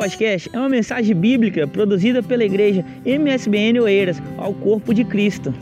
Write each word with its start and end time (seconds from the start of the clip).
podcast 0.00 0.48
é 0.50 0.58
uma 0.58 0.70
mensagem 0.70 1.14
bíblica 1.14 1.66
produzida 1.66 2.22
pela 2.22 2.42
igreja 2.42 2.82
MSBN 3.04 3.80
Oeiras 3.80 4.16
ao 4.38 4.54
corpo 4.54 4.94
de 4.94 5.04
Cristo. 5.04 5.52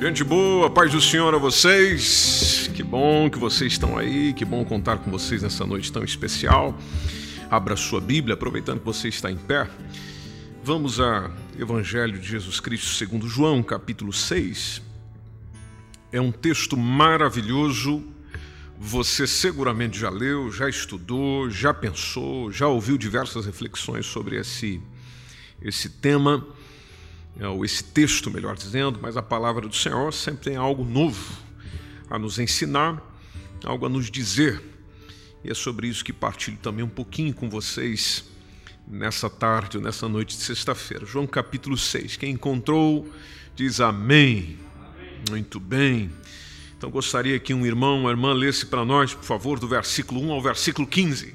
Gente 0.00 0.24
boa, 0.24 0.70
paz 0.70 0.90
do 0.90 1.02
Senhor 1.02 1.34
a 1.34 1.36
vocês. 1.36 2.70
Que 2.74 2.82
bom 2.82 3.28
que 3.28 3.38
vocês 3.38 3.72
estão 3.72 3.98
aí, 3.98 4.32
que 4.32 4.46
bom 4.46 4.64
contar 4.64 4.96
com 4.96 5.10
vocês 5.10 5.42
nessa 5.42 5.66
noite 5.66 5.92
tão 5.92 6.02
especial. 6.02 6.78
Abra 7.50 7.76
sua 7.76 8.00
Bíblia, 8.00 8.32
aproveitando 8.32 8.78
que 8.78 8.86
você 8.86 9.08
está 9.08 9.30
em 9.30 9.36
pé. 9.36 9.68
Vamos 10.64 10.98
a 10.98 11.30
Evangelho 11.58 12.18
de 12.18 12.26
Jesus 12.26 12.58
Cristo 12.58 12.86
segundo 12.86 13.28
João, 13.28 13.62
capítulo 13.62 14.14
6. 14.14 14.91
É 16.12 16.20
um 16.20 16.30
texto 16.30 16.76
maravilhoso. 16.76 18.04
Você 18.78 19.26
seguramente 19.26 19.98
já 19.98 20.10
leu, 20.10 20.52
já 20.52 20.68
estudou, 20.68 21.48
já 21.48 21.72
pensou, 21.72 22.52
já 22.52 22.68
ouviu 22.68 22.98
diversas 22.98 23.46
reflexões 23.46 24.04
sobre 24.04 24.38
esse, 24.38 24.78
esse 25.62 25.88
tema, 25.88 26.46
é, 27.40 27.48
ou 27.48 27.64
esse 27.64 27.82
texto, 27.82 28.30
melhor 28.30 28.54
dizendo, 28.56 28.98
mas 29.00 29.16
a 29.16 29.22
palavra 29.22 29.66
do 29.66 29.74
Senhor 29.74 30.12
sempre 30.12 30.50
tem 30.50 30.56
algo 30.56 30.84
novo 30.84 31.34
a 32.10 32.18
nos 32.18 32.38
ensinar, 32.38 33.02
algo 33.64 33.86
a 33.86 33.88
nos 33.88 34.10
dizer. 34.10 34.62
E 35.42 35.50
é 35.50 35.54
sobre 35.54 35.88
isso 35.88 36.04
que 36.04 36.12
partilho 36.12 36.58
também 36.58 36.84
um 36.84 36.90
pouquinho 36.90 37.32
com 37.32 37.48
vocês 37.48 38.24
nessa 38.86 39.30
tarde, 39.30 39.78
ou 39.78 39.82
nessa 39.82 40.06
noite 40.10 40.36
de 40.36 40.42
sexta-feira. 40.42 41.06
João 41.06 41.26
capítulo 41.26 41.78
6. 41.78 42.18
Quem 42.18 42.32
encontrou, 42.32 43.10
diz 43.56 43.80
amém. 43.80 44.58
Muito 45.30 45.60
bem. 45.60 46.10
Então 46.76 46.90
gostaria 46.90 47.38
que 47.38 47.54
um 47.54 47.64
irmão, 47.64 48.00
uma 48.00 48.10
irmã 48.10 48.32
lesse 48.32 48.66
para 48.66 48.84
nós, 48.84 49.14
por 49.14 49.24
favor, 49.24 49.60
do 49.60 49.68
versículo 49.68 50.20
1 50.20 50.32
ao 50.32 50.42
versículo 50.42 50.86
15. 50.86 51.34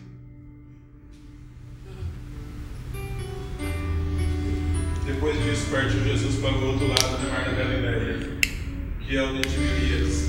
Depois 5.05 5.41
disso, 5.43 5.67
partiu 5.71 6.03
Jesus 6.03 6.35
para 6.41 6.52
o 6.52 6.67
outro 6.67 6.88
lado 6.88 7.21
do 7.21 7.30
mar 7.31 7.45
da 7.45 7.52
Galileia, 7.52 8.39
que 8.99 9.15
é 9.15 9.23
onde 9.23 9.41
Tiberias. 9.41 10.27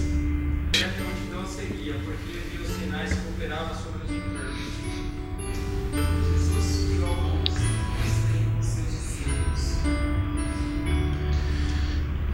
E 0.73 0.85
a 0.85 0.89
multidão 1.03 1.45
seguia, 1.45 1.95
porque 2.05 2.31
ele 2.31 2.51
via 2.53 2.61
os 2.61 2.77
sinais 2.77 3.13
que 3.13 3.29
operavam 3.29 3.75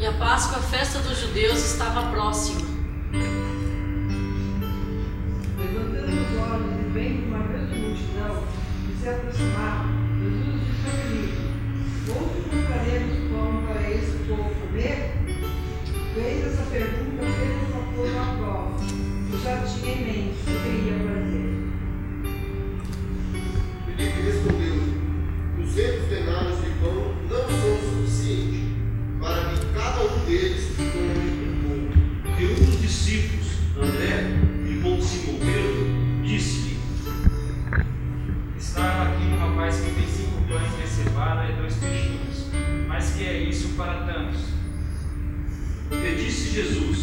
E 0.04 0.06
a 0.06 0.12
Páscoa, 0.12 0.58
a 0.58 0.60
festa 0.60 0.98
dos 0.98 1.18
judeus, 1.18 1.64
estava 1.64 2.10
próxima. 2.10 2.60
Os 2.60 2.68
olhos 6.38 6.94
e 6.94 7.24
uma 7.26 7.38
grande 7.38 7.74
multidão 7.78 8.44
se 8.84 9.02
Jesus 9.02 9.32
disse 9.32 9.44
pão 13.32 13.62
para 13.66 13.90
esse 13.90 14.18
povo 14.28 14.54
comer? 14.60 14.98
Fez 16.12 16.46
essa 16.48 16.64
pergunta 16.70 17.22
apenas 17.22 17.64
para 17.70 17.82
pôr 17.96 18.12
à 18.14 18.36
prova, 18.36 18.76
e 18.84 19.42
já 19.42 19.56
tinha 19.62 19.90
em 19.90 20.04
mente 20.04 20.36
o 20.44 21.03
Jesus: 46.54 46.93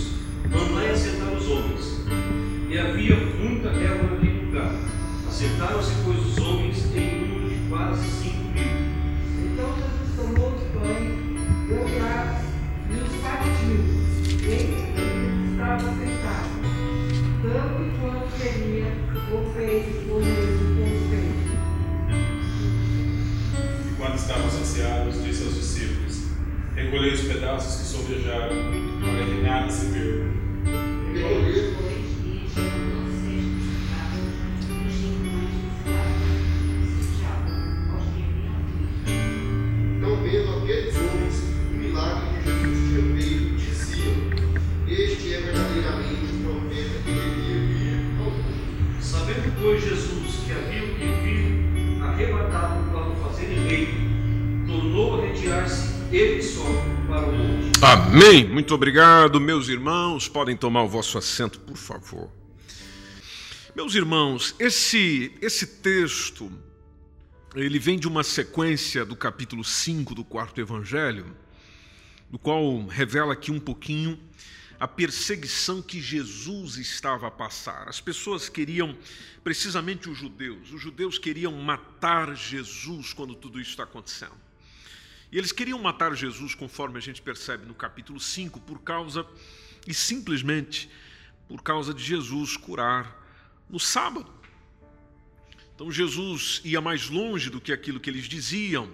ele 56.16 56.44
só 56.44 56.64
para 57.08 57.28
o 57.28 57.38
monte. 57.38 57.80
Amém. 57.82 58.48
Muito 58.48 58.74
obrigado, 58.74 59.40
meus 59.40 59.70
irmãos. 59.70 60.28
Podem 60.28 60.56
tomar 60.56 60.84
o 60.84 60.88
vosso 60.88 61.18
assento, 61.18 61.60
por 61.60 61.78
favor. 61.78 62.30
Meus 63.76 63.96
irmãos, 63.96 64.54
esse 64.60 65.34
esse 65.42 65.66
texto 65.66 66.52
ele 67.56 67.80
vem 67.80 67.98
de 67.98 68.08
uma 68.08 68.24
sequência 68.24 69.06
do 69.06 69.16
capítulo 69.16 69.64
5 69.64 70.16
do 70.16 70.24
quarto 70.24 70.62
evangelho, 70.62 71.26
do 72.30 72.40
qual 72.40 72.86
revela 72.88 73.34
aqui 73.34 73.52
um 73.52 73.60
pouquinho 73.60 74.18
a 74.80 74.88
perseguição 74.88 75.82
que 75.82 76.02
Jesus 76.02 76.78
estava 76.78 77.28
a 77.28 77.32
passar. 77.32 77.88
As 77.88 78.02
pessoas 78.02 78.50
queriam, 78.50 78.98
precisamente 79.44 80.10
os 80.10 80.18
judeus, 80.18 80.72
os 80.72 80.82
judeus 80.82 81.20
queriam 81.20 81.54
matar 81.54 82.36
Jesus 82.36 83.14
quando 83.14 83.36
tudo 83.36 83.62
isso 83.62 83.72
está 83.72 83.84
acontecendo. 83.84 84.41
E 85.31 85.38
eles 85.38 85.52
queriam 85.52 85.80
matar 85.80 86.14
Jesus, 86.14 86.53
conforme 86.53 86.97
a 86.97 87.02
gente 87.02 87.22
percebe 87.22 87.66
no 87.66 87.74
capítulo 87.74 88.19
5, 88.19 88.59
por 88.59 88.81
causa, 88.81 89.25
e 89.88 89.94
simplesmente 89.94 90.90
por 91.47 91.64
causa 91.64 91.94
de 91.94 92.03
Jesus 92.03 92.58
curar 92.58 93.18
no 93.70 93.80
sábado. 93.80 94.31
Então 95.74 95.91
Jesus 95.91 96.62
ia 96.66 96.81
mais 96.81 97.09
longe 97.09 97.50
do 97.50 97.62
que 97.62 97.72
aquilo 97.72 98.00
que 98.00 98.09
eles 98.09 98.25
diziam, 98.25 98.91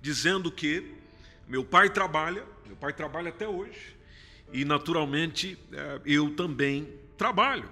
dizendo 0.00 0.50
que 0.50 0.94
meu 1.48 1.64
pai 1.64 1.90
trabalha, 1.90 2.46
meu 2.64 2.76
pai 2.76 2.92
trabalha 2.92 3.30
até 3.30 3.48
hoje, 3.48 3.96
e 4.52 4.64
naturalmente 4.64 5.58
eh, 5.72 6.00
eu 6.06 6.30
também 6.34 6.92
trabalho. 7.18 7.68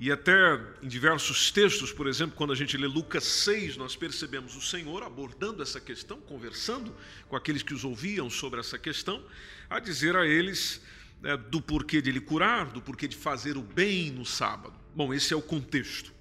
E 0.00 0.12
até 0.12 0.60
em 0.80 0.86
diversos 0.86 1.50
textos, 1.50 1.92
por 1.92 2.06
exemplo, 2.06 2.36
quando 2.36 2.52
a 2.52 2.56
gente 2.56 2.76
lê 2.76 2.86
Lucas 2.86 3.24
6, 3.24 3.76
nós 3.76 3.96
percebemos 3.96 4.54
o 4.54 4.60
Senhor 4.60 5.02
abordando 5.02 5.60
essa 5.60 5.80
questão, 5.80 6.20
conversando 6.20 6.94
com 7.28 7.34
aqueles 7.34 7.64
que 7.64 7.74
os 7.74 7.82
ouviam 7.82 8.30
sobre 8.30 8.60
essa 8.60 8.78
questão, 8.78 9.20
a 9.68 9.80
dizer 9.80 10.14
a 10.14 10.24
eles 10.24 10.80
né, 11.20 11.36
do 11.36 11.60
porquê 11.60 12.00
de 12.00 12.10
ele 12.10 12.20
curar, 12.20 12.66
do 12.66 12.80
porquê 12.80 13.08
de 13.08 13.16
fazer 13.16 13.56
o 13.56 13.62
bem 13.62 14.12
no 14.12 14.24
sábado. 14.24 14.74
Bom, 14.94 15.12
esse 15.12 15.34
é 15.34 15.36
o 15.36 15.42
contexto. 15.42 16.12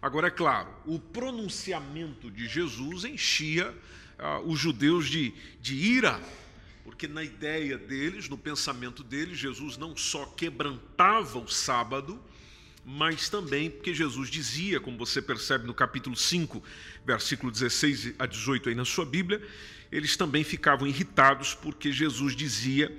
Agora, 0.00 0.28
é 0.28 0.30
claro, 0.30 0.70
o 0.86 0.98
pronunciamento 0.98 2.30
de 2.30 2.48
Jesus 2.48 3.04
enchia 3.04 3.74
ah, 4.18 4.40
os 4.40 4.58
judeus 4.58 5.08
de, 5.08 5.34
de 5.60 5.74
ira, 5.74 6.22
porque 6.84 7.06
na 7.06 7.22
ideia 7.22 7.76
deles, 7.76 8.30
no 8.30 8.38
pensamento 8.38 9.04
deles, 9.04 9.36
Jesus 9.36 9.76
não 9.76 9.94
só 9.94 10.24
quebrantava 10.24 11.38
o 11.38 11.48
sábado, 11.48 12.18
mas 12.88 13.28
também 13.28 13.68
porque 13.68 13.92
Jesus 13.92 14.30
dizia, 14.30 14.78
como 14.78 14.96
você 14.96 15.20
percebe 15.20 15.66
no 15.66 15.74
capítulo 15.74 16.14
5, 16.14 16.62
versículo 17.04 17.50
16 17.50 18.14
a 18.16 18.26
18 18.26 18.68
aí 18.68 18.76
na 18.76 18.84
sua 18.84 19.04
Bíblia, 19.04 19.42
eles 19.90 20.16
também 20.16 20.44
ficavam 20.44 20.86
irritados 20.86 21.52
porque 21.52 21.90
Jesus 21.90 22.36
dizia 22.36 22.96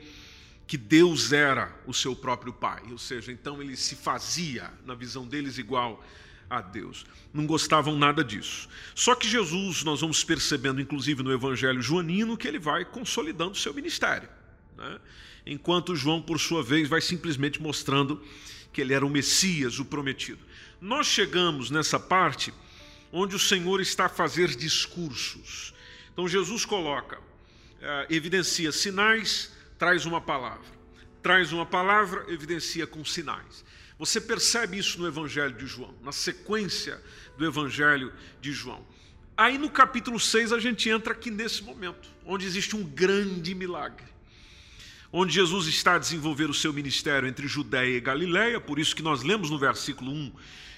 que 0.67 0.77
Deus 0.77 1.31
era 1.31 1.73
o 1.85 1.93
seu 1.93 2.13
próprio 2.13 2.51
Pai, 2.51 2.83
ou 2.91 2.97
seja, 2.97 3.31
então 3.31 3.61
ele 3.61 3.77
se 3.77 3.95
fazia, 3.95 4.69
na 4.85 4.93
visão 4.93 5.25
deles, 5.25 5.57
igual 5.57 6.05
a 6.49 6.59
Deus. 6.59 7.05
Não 7.33 7.47
gostavam 7.47 7.97
nada 7.97 8.25
disso. 8.25 8.67
Só 8.93 9.15
que 9.15 9.29
Jesus, 9.29 9.85
nós 9.85 10.01
vamos 10.01 10.21
percebendo, 10.21 10.81
inclusive 10.81 11.23
no 11.23 11.31
Evangelho 11.31 11.81
joanino, 11.81 12.35
que 12.35 12.45
ele 12.45 12.59
vai 12.59 12.83
consolidando 12.83 13.51
o 13.51 13.55
seu 13.55 13.73
ministério. 13.73 14.27
né? 14.77 14.99
enquanto 15.45 15.95
João, 15.95 16.21
por 16.21 16.41
sua 16.41 16.61
vez, 16.61 16.89
vai 16.89 16.99
simplesmente 16.99 17.61
mostrando 17.61 18.21
que 18.77 18.81
ele 18.81 18.93
era 18.93 19.03
o 19.03 19.09
Messias, 19.09 19.79
o 19.79 19.85
prometido. 19.85 20.37
Nós 20.79 21.07
chegamos 21.07 21.71
nessa 21.71 21.99
parte 21.99 22.53
onde 23.11 23.35
o 23.35 23.39
Senhor 23.39 23.81
está 23.81 24.05
a 24.05 24.09
fazer 24.09 24.49
discursos. 24.49 25.73
Então 26.13 26.27
Jesus 26.27 26.63
coloca, 26.63 27.17
eh, 27.81 28.05
evidencia 28.11 28.71
sinais, 28.71 29.51
traz 29.79 30.05
uma 30.05 30.21
palavra. 30.21 30.69
Traz 31.23 31.51
uma 31.51 31.65
palavra, 31.65 32.23
evidencia 32.31 32.85
com 32.85 33.03
sinais. 33.03 33.65
Você 33.97 34.21
percebe 34.21 34.77
isso 34.77 34.99
no 34.99 35.07
Evangelho 35.07 35.57
de 35.57 35.65
João, 35.65 35.95
na 36.03 36.11
sequência 36.11 37.01
do 37.35 37.47
Evangelho 37.47 38.13
de 38.39 38.51
João. 38.53 38.85
Aí 39.35 39.57
no 39.57 39.71
capítulo 39.71 40.19
6 40.19 40.53
a 40.53 40.59
gente 40.59 40.87
entra 40.87 41.13
aqui 41.13 41.31
nesse 41.31 41.63
momento, 41.63 42.07
onde 42.23 42.45
existe 42.45 42.75
um 42.75 42.83
grande 42.83 43.55
milagre. 43.55 44.05
Onde 45.11 45.33
Jesus 45.33 45.67
está 45.67 45.95
a 45.95 45.99
desenvolver 45.99 46.49
o 46.49 46.53
seu 46.53 46.73
ministério 46.73 47.27
entre 47.27 47.47
Judéia 47.47 47.97
e 47.97 48.01
Galiléia, 48.01 48.59
por 48.59 48.77
isso 48.77 48.95
que 48.95 49.01
nós 49.01 49.23
lemos 49.23 49.49
no 49.49 49.57
versículo 49.57 50.11
1, 50.11 50.33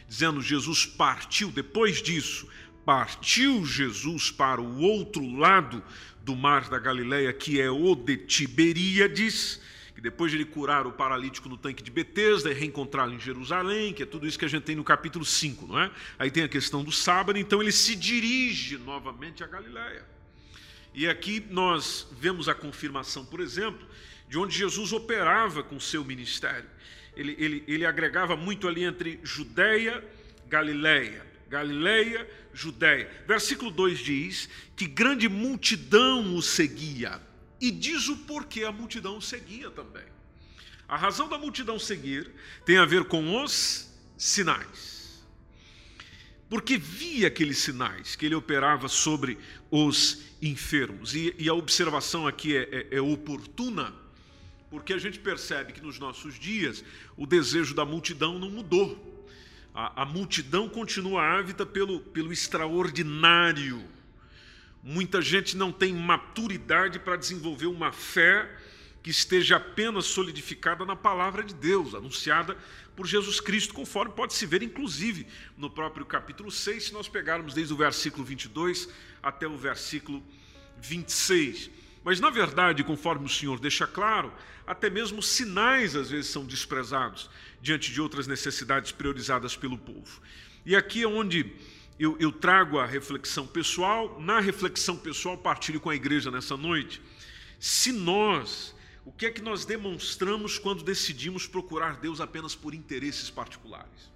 dizendo 0.07 0.41
Jesus 0.41 0.85
partiu, 0.85 1.51
depois 1.51 2.01
disso, 2.01 2.47
partiu 2.85 3.65
Jesus 3.65 4.29
para 4.29 4.61
o 4.61 4.81
outro 4.81 5.27
lado 5.35 5.83
do 6.23 6.35
mar 6.35 6.69
da 6.69 6.77
Galiléia, 6.77 7.33
que 7.33 7.59
é 7.59 7.69
o 7.71 7.95
de 7.95 8.17
Tiberíades, 8.17 9.59
que 9.95 10.01
depois 10.01 10.31
de 10.31 10.37
ele 10.37 10.45
curar 10.45 10.85
o 10.85 10.91
paralítico 10.91 11.49
no 11.49 11.57
tanque 11.57 11.81
de 11.81 11.89
Betesda 11.89 12.51
e 12.51 12.53
reencontrá-lo 12.53 13.13
em 13.13 13.19
Jerusalém, 13.19 13.93
que 13.93 14.03
é 14.03 14.05
tudo 14.05 14.27
isso 14.27 14.37
que 14.37 14.45
a 14.45 14.49
gente 14.49 14.63
tem 14.63 14.75
no 14.75 14.83
capítulo 14.83 15.25
5, 15.25 15.67
não 15.67 15.79
é? 15.79 15.91
Aí 16.17 16.29
tem 16.29 16.43
a 16.43 16.47
questão 16.47 16.83
do 16.83 16.91
sábado, 16.91 17.37
então 17.37 17.61
ele 17.61 17.71
se 17.71 17.95
dirige 17.95 18.77
novamente 18.77 19.43
a 19.43 19.47
Galiléia. 19.47 20.05
E 20.93 21.07
aqui 21.07 21.45
nós 21.49 22.07
vemos 22.19 22.47
a 22.47 22.55
confirmação, 22.55 23.25
por 23.25 23.39
exemplo, 23.39 23.85
de 24.29 24.37
onde 24.37 24.55
Jesus 24.55 24.93
operava 24.93 25.63
com 25.63 25.75
o 25.75 25.81
seu 25.81 26.05
ministério. 26.05 26.69
Ele, 27.17 27.35
ele, 27.39 27.63
ele 27.67 27.85
agregava 27.85 28.37
muito 28.37 28.67
ali 28.67 28.83
entre 28.83 29.19
Judéia, 29.23 30.03
Galiléia, 30.47 31.25
Galiléia, 31.49 32.29
Judéia. 32.53 33.09
Versículo 33.27 33.71
2 33.71 33.99
diz 33.99 34.49
que 34.75 34.85
grande 34.85 35.27
multidão 35.27 36.35
o 36.35 36.41
seguia. 36.41 37.19
E 37.59 37.71
diz 37.71 38.07
o 38.07 38.15
porquê 38.17 38.63
a 38.63 38.71
multidão 38.71 39.19
seguia 39.19 39.69
também. 39.71 40.05
A 40.87 40.95
razão 40.95 41.27
da 41.27 41.37
multidão 41.37 41.77
seguir 41.77 42.31
tem 42.65 42.77
a 42.77 42.85
ver 42.85 43.05
com 43.05 43.43
os 43.43 43.89
sinais. 44.17 45.23
Porque 46.49 46.77
via 46.77 47.27
aqueles 47.27 47.57
sinais 47.57 48.15
que 48.15 48.25
ele 48.25 48.35
operava 48.35 48.87
sobre 48.87 49.37
os 49.69 50.23
enfermos. 50.41 51.13
E, 51.13 51.35
e 51.37 51.49
a 51.49 51.53
observação 51.53 52.25
aqui 52.25 52.55
é, 52.55 52.87
é, 52.91 52.97
é 52.97 53.01
oportuna, 53.01 53.93
porque 54.69 54.94
a 54.94 54.98
gente 54.98 55.19
percebe 55.19 55.74
que 55.74 55.81
nos 55.81 56.00
nossos 56.00 56.39
dias 56.39 56.83
o 57.18 57.25
desejo 57.25 57.74
da 57.74 57.86
multidão 57.86 58.38
não 58.38 58.50
mudou. 58.50 59.27
A, 59.74 60.04
a 60.04 60.06
multidão 60.06 60.68
continua 60.68 61.21
ávida 61.21 61.66
pelo, 61.66 62.00
pelo 62.00 62.33
extraordinário 62.33 63.88
Muita 64.81 65.21
gente 65.21 65.57
não 65.57 65.71
tem 65.71 65.94
maturidade 65.94 67.00
para 67.00 67.18
desenvolver 67.18 67.68
uma 67.68 67.92
fé 67.92 68.50
que 69.04 69.10
esteja 69.10 69.57
apenas 69.57 70.06
solidificada 70.06 70.86
na 70.86 70.95
palavra 70.95 71.44
de 71.44 71.54
Deus, 71.54 71.94
anunciada 71.94 72.57
por 72.95 73.06
Jesus 73.06 73.39
Cristo, 73.39 73.74
conforme 73.74 74.13
pode 74.13 74.33
se 74.33 74.45
ver, 74.45 74.63
inclusive, 74.63 75.27
no 75.57 75.69
próprio 75.69 76.06
capítulo 76.06 76.50
6, 76.50 76.86
se 76.86 76.94
nós 76.94 77.07
pegarmos 77.07 77.54
desde 77.54 77.74
o 77.74 77.77
versículo 77.77 78.24
22 78.24 78.89
até 79.21 79.48
o 79.48 79.57
versículo 79.57 80.24
26. 80.81 81.69
Mas, 82.03 82.19
na 82.19 82.29
verdade, 82.29 82.83
conforme 82.83 83.25
o 83.25 83.29
Senhor 83.29 83.59
deixa 83.59 83.85
claro, 83.85 84.31
até 84.65 84.89
mesmo 84.89 85.21
sinais 85.21 85.95
às 85.95 86.09
vezes 86.09 86.31
são 86.31 86.45
desprezados 86.45 87.29
diante 87.61 87.91
de 87.91 87.99
outras 87.99 88.27
necessidades 88.27 88.91
priorizadas 88.91 89.55
pelo 89.55 89.77
povo. 89.77 90.21
E 90.65 90.75
aqui 90.75 91.03
é 91.03 91.07
onde 91.07 91.53
eu, 91.99 92.15
eu 92.19 92.31
trago 92.31 92.79
a 92.79 92.85
reflexão 92.85 93.45
pessoal, 93.45 94.19
na 94.19 94.39
reflexão 94.39 94.95
pessoal 94.95 95.37
partilho 95.37 95.81
com 95.81 95.89
a 95.89 95.95
igreja 95.95 96.31
nessa 96.31 96.55
noite. 96.55 97.01
Se 97.59 97.91
nós, 97.91 98.73
o 99.03 99.11
que 99.11 99.25
é 99.25 99.31
que 99.31 99.41
nós 99.41 99.65
demonstramos 99.65 100.57
quando 100.57 100.83
decidimos 100.83 101.45
procurar 101.45 101.97
Deus 101.97 102.21
apenas 102.21 102.55
por 102.55 102.73
interesses 102.73 103.29
particulares? 103.29 104.09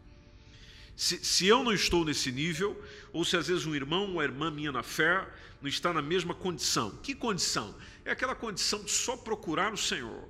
Se, 0.96 1.24
se, 1.24 1.48
eu 1.48 1.64
não 1.64 1.74
estou 1.74 2.06
nesse 2.06 2.32
nível, 2.32 2.82
ou 3.12 3.26
se 3.26 3.36
às 3.36 3.48
vezes 3.48 3.66
um 3.66 3.74
irmão 3.74 4.14
ou 4.14 4.24
irmã 4.24 4.52
minha 4.52 4.72
na 4.72 4.84
fé 4.84 5.28
não 5.62 5.68
está 5.68 5.92
na 5.92 6.02
mesma 6.02 6.36
condição. 6.36 6.92
Que 7.02 7.16
condição? 7.16 7.76
É 8.06 8.12
aquela 8.12 8.36
condição 8.36 8.84
de 8.84 8.92
só 8.92 9.18
procurar 9.18 9.74
o 9.74 9.78
Senhor 9.78 10.30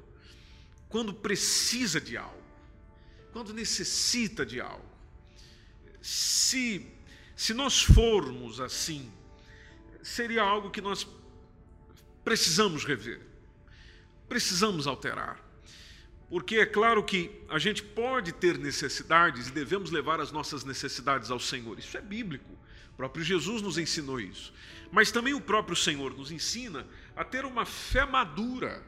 quando 0.87 1.13
precisa 1.13 1.99
de 1.99 2.15
algo, 2.15 2.43
quando 3.31 3.53
necessita 3.53 4.45
de 4.45 4.61
algo. 4.61 4.85
Se 6.01 6.93
se 7.35 7.53
nós 7.53 7.81
formos 7.81 8.59
assim, 8.59 9.11
seria 10.01 10.41
algo 10.41 10.69
que 10.69 10.81
nós 10.81 11.05
precisamos 12.23 12.85
rever, 12.85 13.21
precisamos 14.29 14.87
alterar. 14.87 15.42
Porque 16.29 16.57
é 16.57 16.65
claro 16.65 17.03
que 17.03 17.29
a 17.49 17.59
gente 17.59 17.83
pode 17.83 18.31
ter 18.31 18.57
necessidades 18.57 19.47
e 19.47 19.51
devemos 19.51 19.91
levar 19.91 20.19
as 20.19 20.31
nossas 20.31 20.63
necessidades 20.63 21.29
ao 21.29 21.39
Senhor. 21.39 21.77
Isso 21.77 21.97
é 21.97 22.01
bíblico. 22.01 22.51
O 22.93 22.95
próprio 22.95 23.23
Jesus 23.23 23.61
nos 23.61 23.77
ensinou 23.77 24.19
isso. 24.19 24.53
Mas 24.91 25.11
também 25.11 25.33
o 25.33 25.41
próprio 25.41 25.75
Senhor 25.75 26.15
nos 26.15 26.31
ensina 26.31 26.87
a 27.15 27.23
ter 27.23 27.45
uma 27.45 27.65
fé 27.65 28.05
madura 28.05 28.83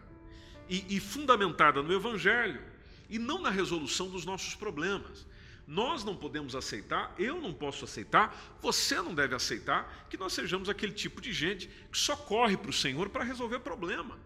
e, 0.70 0.96
e 0.96 1.00
fundamentada 1.00 1.82
no 1.82 1.94
Evangelho 1.94 2.62
e 3.10 3.20
não 3.20 3.42
na 3.42 3.50
resolução 3.50 4.10
dos 4.10 4.26
nossos 4.26 4.56
problemas. 4.56 5.26
Nós 5.68 6.04
não 6.04 6.16
podemos 6.16 6.56
aceitar, 6.56 7.14
eu 7.18 7.42
não 7.42 7.52
posso 7.52 7.86
aceitar, 7.86 8.58
você 8.62 8.96
não 8.96 9.16
deve 9.16 9.34
aceitar 9.34 10.06
que 10.10 10.18
nós 10.18 10.34
sejamos 10.34 10.70
aquele 10.70 10.92
tipo 10.92 11.20
de 11.20 11.34
gente 11.34 11.68
que 11.92 11.98
só 11.98 12.16
corre 12.16 12.56
para 12.56 12.70
o 12.70 12.74
Senhor 12.74 13.10
para 13.10 13.24
resolver 13.24 13.60
problema. 13.60 14.18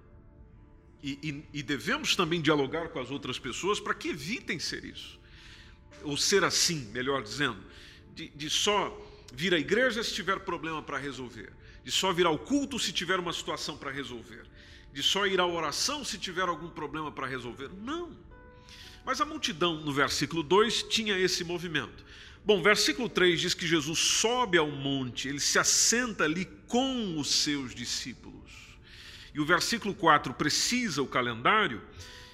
E, 1.01 1.43
e, 1.53 1.59
e, 1.59 1.63
devemos 1.63 2.15
também 2.15 2.41
dialogar 2.41 2.89
com 2.89 2.99
as 2.99 3.09
outras 3.09 3.39
pessoas 3.39 3.79
para 3.79 3.93
que 3.93 4.09
evitem 4.09 4.59
ser 4.59 4.83
isso. 4.83 5.17
Ou 6.03 6.17
ser 6.17 6.43
assim, 6.43 6.89
melhor 6.91 7.23
dizendo, 7.23 7.59
de, 8.13 8.27
de 8.29 8.49
só 8.49 8.95
vir 9.33 9.53
à 9.53 9.59
igreja 9.59 10.03
se 10.03 10.13
tiver 10.13 10.39
problema 10.39 10.81
para 10.81 10.97
resolver, 10.97 11.53
de 11.83 11.91
só 11.91 12.11
vir 12.11 12.25
ao 12.25 12.37
culto 12.37 12.77
se 12.77 12.91
tiver 12.91 13.19
uma 13.19 13.31
situação 13.31 13.77
para 13.77 13.91
resolver, 13.91 14.45
de 14.91 15.01
só 15.01 15.25
ir 15.25 15.39
à 15.39 15.45
oração 15.45 16.03
se 16.03 16.17
tiver 16.17 16.49
algum 16.49 16.69
problema 16.69 17.11
para 17.11 17.27
resolver. 17.27 17.69
Não. 17.81 18.11
Mas 19.05 19.21
a 19.21 19.25
multidão, 19.25 19.79
no 19.81 19.93
versículo 19.93 20.43
2, 20.43 20.83
tinha 20.83 21.17
esse 21.17 21.43
movimento. 21.43 22.03
Bom, 22.43 22.61
versículo 22.61 23.07
3 23.07 23.39
diz 23.39 23.53
que 23.53 23.67
Jesus 23.67 23.99
sobe 23.99 24.57
ao 24.57 24.69
monte, 24.69 25.27
ele 25.27 25.39
se 25.39 25.59
assenta 25.59 26.23
ali 26.23 26.45
com 26.67 27.19
os 27.19 27.29
seus 27.29 27.73
discípulos. 27.73 28.68
E 29.33 29.39
o 29.39 29.45
versículo 29.45 29.93
4 29.93 30.33
precisa 30.33 31.01
o 31.01 31.07
calendário, 31.07 31.81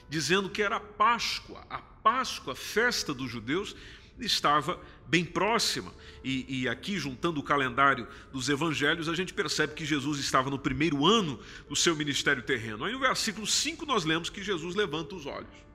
dizendo 0.09 0.49
que 0.49 0.61
era 0.61 0.79
Páscoa, 0.79 1.65
a 1.69 1.79
Páscoa, 1.79 2.53
a 2.53 2.55
festa 2.55 3.13
dos 3.13 3.29
judeus, 3.29 3.75
estava 4.19 4.79
bem 5.07 5.25
próxima. 5.25 5.93
E, 6.23 6.61
e, 6.61 6.69
aqui, 6.69 6.97
juntando 6.97 7.39
o 7.39 7.43
calendário 7.43 8.07
dos 8.31 8.47
evangelhos, 8.47 9.09
a 9.09 9.13
gente 9.13 9.33
percebe 9.33 9.73
que 9.73 9.85
Jesus 9.85 10.19
estava 10.19 10.49
no 10.49 10.57
primeiro 10.57 11.05
ano 11.05 11.39
do 11.67 11.75
seu 11.75 11.95
ministério 11.95 12.41
terreno. 12.43 12.85
Aí 12.85 12.93
no 12.93 12.99
versículo 12.99 13.45
5 13.45 13.85
nós 13.85 14.05
lemos 14.05 14.29
que 14.29 14.41
Jesus 14.41 14.75
levanta 14.75 15.15
os 15.15 15.25
olhos 15.25 15.65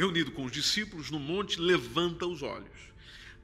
reunido 0.00 0.32
com 0.32 0.44
os 0.44 0.52
discípulos 0.52 1.10
no 1.10 1.18
monte, 1.18 1.60
levanta 1.60 2.26
os 2.26 2.42
olhos. 2.42 2.90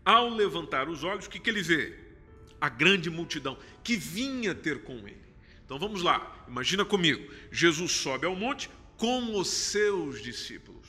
Ao 0.05 0.29
levantar 0.29 0.89
os 0.89 1.05
olhos, 1.05 1.27
o 1.27 1.31
que, 1.31 1.39
que 1.39 1.51
ele 1.51 1.63
vê? 1.63 1.95
A 2.59 2.69
grande 2.69 3.11
multidão 3.11 3.59
que 3.85 3.97
vinha 3.97 4.55
ter 4.55 4.83
com 4.83 4.97
ele. 5.07 5.26
Então 5.67 5.81
vamos 5.81 6.01
lá, 6.01 6.45
imagina 6.47 6.85
comigo: 6.85 7.29
Jesus 7.51 7.91
sobe 7.91 8.25
ao 8.25 8.37
monte 8.37 8.71
com 8.97 9.39
os 9.39 9.49
seus 9.49 10.23
discípulos. 10.23 10.87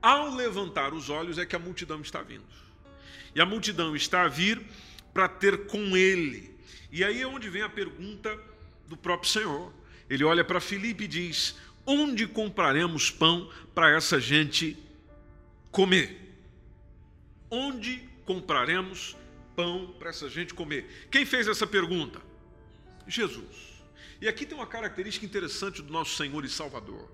Ao 0.00 0.34
levantar 0.34 0.94
os 0.94 1.10
olhos, 1.10 1.36
é 1.36 1.44
que 1.44 1.54
a 1.54 1.58
multidão 1.58 2.00
está 2.00 2.22
vindo. 2.22 2.44
E 3.34 3.40
a 3.40 3.46
multidão 3.46 3.94
está 3.94 4.22
a 4.22 4.28
vir 4.28 4.60
para 5.12 5.28
ter 5.28 5.66
com 5.66 5.94
ele. 5.94 6.58
E 6.90 7.04
aí 7.04 7.20
é 7.20 7.26
onde 7.26 7.50
vem 7.50 7.60
a 7.60 7.68
pergunta 7.68 8.36
do 8.88 8.96
próprio 8.96 9.30
Senhor. 9.30 9.72
Ele 10.08 10.24
olha 10.24 10.42
para 10.42 10.60
Filipe 10.60 11.04
e 11.04 11.08
diz: 11.08 11.54
Onde 11.86 12.26
compraremos 12.26 13.10
pão 13.10 13.50
para 13.74 13.94
essa 13.94 14.18
gente 14.18 14.78
comer? 15.70 16.18
Onde 17.50 18.08
compraremos 18.24 19.14
pão 19.54 19.94
para 19.98 20.08
essa 20.08 20.28
gente 20.30 20.54
comer? 20.54 21.06
Quem 21.10 21.26
fez 21.26 21.46
essa 21.46 21.66
pergunta? 21.66 22.22
Jesus. 23.06 23.69
E 24.20 24.28
aqui 24.28 24.44
tem 24.44 24.56
uma 24.56 24.66
característica 24.66 25.24
interessante 25.24 25.80
do 25.82 25.92
nosso 25.92 26.16
Senhor 26.16 26.44
e 26.44 26.48
Salvador, 26.48 27.10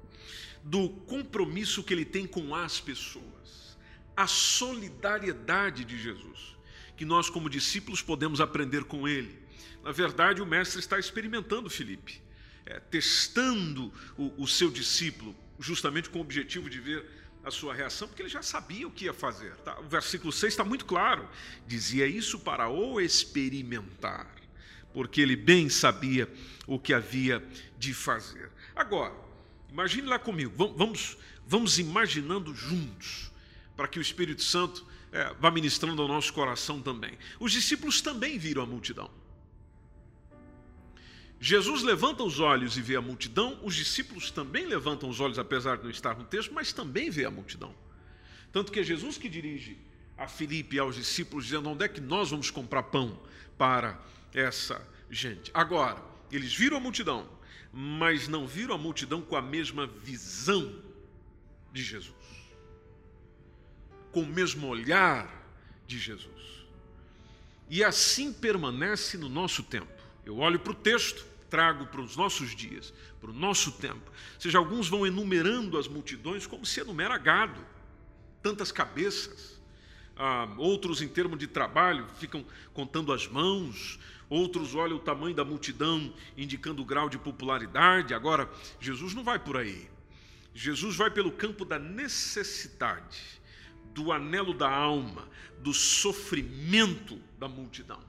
do 0.63 0.89
compromisso 0.89 1.83
que 1.85 1.95
ele 1.95 2.05
tem 2.05 2.27
com 2.27 2.55
as 2.55 2.81
pessoas, 2.81 3.77
a 4.17 4.27
solidariedade 4.27 5.85
de 5.85 5.99
Jesus, 5.99 6.57
que 6.97 7.05
nós, 7.05 7.31
como 7.31 7.49
discípulos, 7.49 8.03
podemos 8.03 8.41
aprender 8.41 8.85
com 8.85 9.07
ele. 9.07 9.39
Na 9.85 9.93
verdade, 9.93 10.43
o 10.43 10.47
Mestre 10.47 10.81
está 10.81 10.99
experimentando 10.99 11.71
Felipe. 11.71 12.21
é, 12.67 12.81
testando 12.81 13.93
o, 14.19 14.43
o 14.43 14.47
seu 14.49 14.71
discípulo, 14.71 15.35
justamente 15.59 16.11
com 16.11 16.19
o 16.19 16.23
objetivo 16.23 16.69
de 16.69 16.81
ver 16.81 17.07
a 17.45 17.51
sua 17.51 17.73
reação, 17.73 18.09
porque 18.09 18.23
ele 18.23 18.29
já 18.29 18.43
sabia 18.43 18.89
o 18.89 18.91
que 18.91 19.05
ia 19.05 19.15
fazer. 19.15 19.55
Tá? 19.59 19.79
O 19.79 19.85
versículo 19.85 20.33
6 20.33 20.53
está 20.53 20.65
muito 20.65 20.85
claro. 20.85 21.29
Dizia 21.67 22.07
isso 22.07 22.41
para 22.41 22.69
o 22.69 23.01
experimentar, 23.01 24.35
porque 24.97 25.21
ele 25.21 25.37
bem 25.37 25.69
sabia 25.69 26.27
o 26.67 26.79
que 26.79 26.95
havia 26.95 27.47
de 27.79 27.93
fazer. 27.93 28.51
Agora, 28.75 29.15
imagine 29.71 30.09
lá 30.09 30.19
comigo, 30.19 30.73
vamos, 30.75 31.19
vamos 31.47 31.79
imaginando 31.79 32.55
juntos, 32.55 33.31
para 33.77 33.87
que 33.87 33.99
o 33.99 34.03
Espírito 34.03 34.43
Santo 34.43 34.87
é, 35.13 35.35
vá 35.39 35.51
ministrando 35.51 36.01
ao 36.01 36.09
nosso 36.09 36.33
coração 36.33 36.81
também. 36.81 37.13
Os 37.39 37.53
discípulos 37.53 38.01
também 38.01 38.39
viram 38.39 38.63
a 38.63 38.67
multidão. 38.67 39.11
Jesus 41.39 41.83
levanta 41.83 42.23
os 42.23 42.41
olhos 42.41 42.79
e 42.79 42.81
vê 42.81 42.97
a 42.97 43.03
multidão, 43.03 43.61
os 43.63 43.75
discípulos 43.75 44.31
também 44.31 44.65
levantam 44.65 45.11
os 45.11 45.21
olhos, 45.21 45.39
apesar 45.39 45.77
de 45.77 45.85
não 45.85 45.91
estar 45.91 46.17
no 46.17 46.25
texto, 46.25 46.55
mas 46.55 46.73
também 46.73 47.11
vê 47.11 47.27
a 47.27 47.31
multidão. 47.31 47.75
Tanto 48.51 48.73
que 48.73 48.81
é 48.81 48.83
Jesus 48.83 49.19
que 49.19 49.29
dirige 49.29 49.77
a 50.17 50.27
Filipe 50.27 50.77
e 50.77 50.79
aos 50.79 50.97
discípulos, 50.97 51.45
dizendo: 51.45 51.69
onde 51.69 51.85
é 51.85 51.89
que 51.89 52.01
nós 52.01 52.31
vamos 52.31 52.51
comprar 52.51 52.85
pão 52.85 53.21
para 53.59 54.01
essa 54.37 54.87
gente? 55.11 55.51
Agora, 55.53 56.03
eles 56.31 56.55
viram 56.55 56.77
a 56.77 56.81
multidão, 56.81 57.29
mas 57.73 58.29
não 58.29 58.47
viram 58.47 58.75
a 58.75 58.79
multidão 58.79 59.23
com 59.23 59.37
a 59.37 59.43
mesma 59.43 59.87
visão 59.87 60.83
de 61.73 61.83
Jesus, 61.83 62.15
com 64.13 64.23
o 64.23 64.27
mesmo 64.27 64.69
olhar 64.69 65.45
de 65.87 65.99
Jesus. 65.99 66.67
E 67.69 67.83
assim 67.83 68.33
permanece 68.33 69.19
no 69.19 69.29
nosso 69.29 69.63
tempo. 69.63 69.93
Eu 70.25 70.39
olho 70.39 70.59
para 70.59 70.73
o 70.73 70.75
texto, 70.75 71.25
trago 71.51 71.87
para 71.87 72.01
os 72.01 72.17
nossos 72.17 72.55
dias, 72.55 72.93
para 73.21 73.31
o 73.31 73.33
nosso 73.33 73.73
tempo. 73.73 74.11
Ou 74.35 74.41
seja, 74.41 74.59
alguns 74.59 74.89
vão 74.89 75.07
enumerando 75.07 75.79
as 75.79 75.89
multidões 75.89 76.47
como 76.47 76.65
se 76.65 76.81
enumera 76.81 77.17
gado, 77.19 77.65
tantas 78.43 78.71
cabeças. 78.71 79.61
Ah, 80.17 80.49
outros, 80.57 81.03
em 81.03 81.09
termos 81.09 81.39
de 81.39 81.47
trabalho, 81.47 82.07
ficam 82.19 82.45
contando 82.73 83.13
as 83.13 83.27
mãos. 83.29 83.99
Outros 84.29 84.75
olham 84.75 84.97
o 84.97 85.01
tamanho 85.01 85.35
da 85.35 85.45
multidão, 85.45 86.13
indicando 86.37 86.83
o 86.83 86.85
grau 86.85 87.09
de 87.09 87.19
popularidade. 87.19 88.13
Agora, 88.13 88.51
Jesus 88.81 89.15
não 89.15 89.23
vai 89.23 89.39
por 89.39 89.57
aí. 89.57 89.89
Jesus 90.55 90.97
vai 90.97 91.11
pelo 91.11 91.31
campo 91.31 91.65
da 91.65 91.79
necessidade, 91.79 93.41
do 93.95 94.11
anelo 94.11 94.53
da 94.53 94.71
alma, 94.71 95.29
do 95.61 95.73
sofrimento 95.73 97.21
da 97.39 97.47
multidão. 97.47 98.01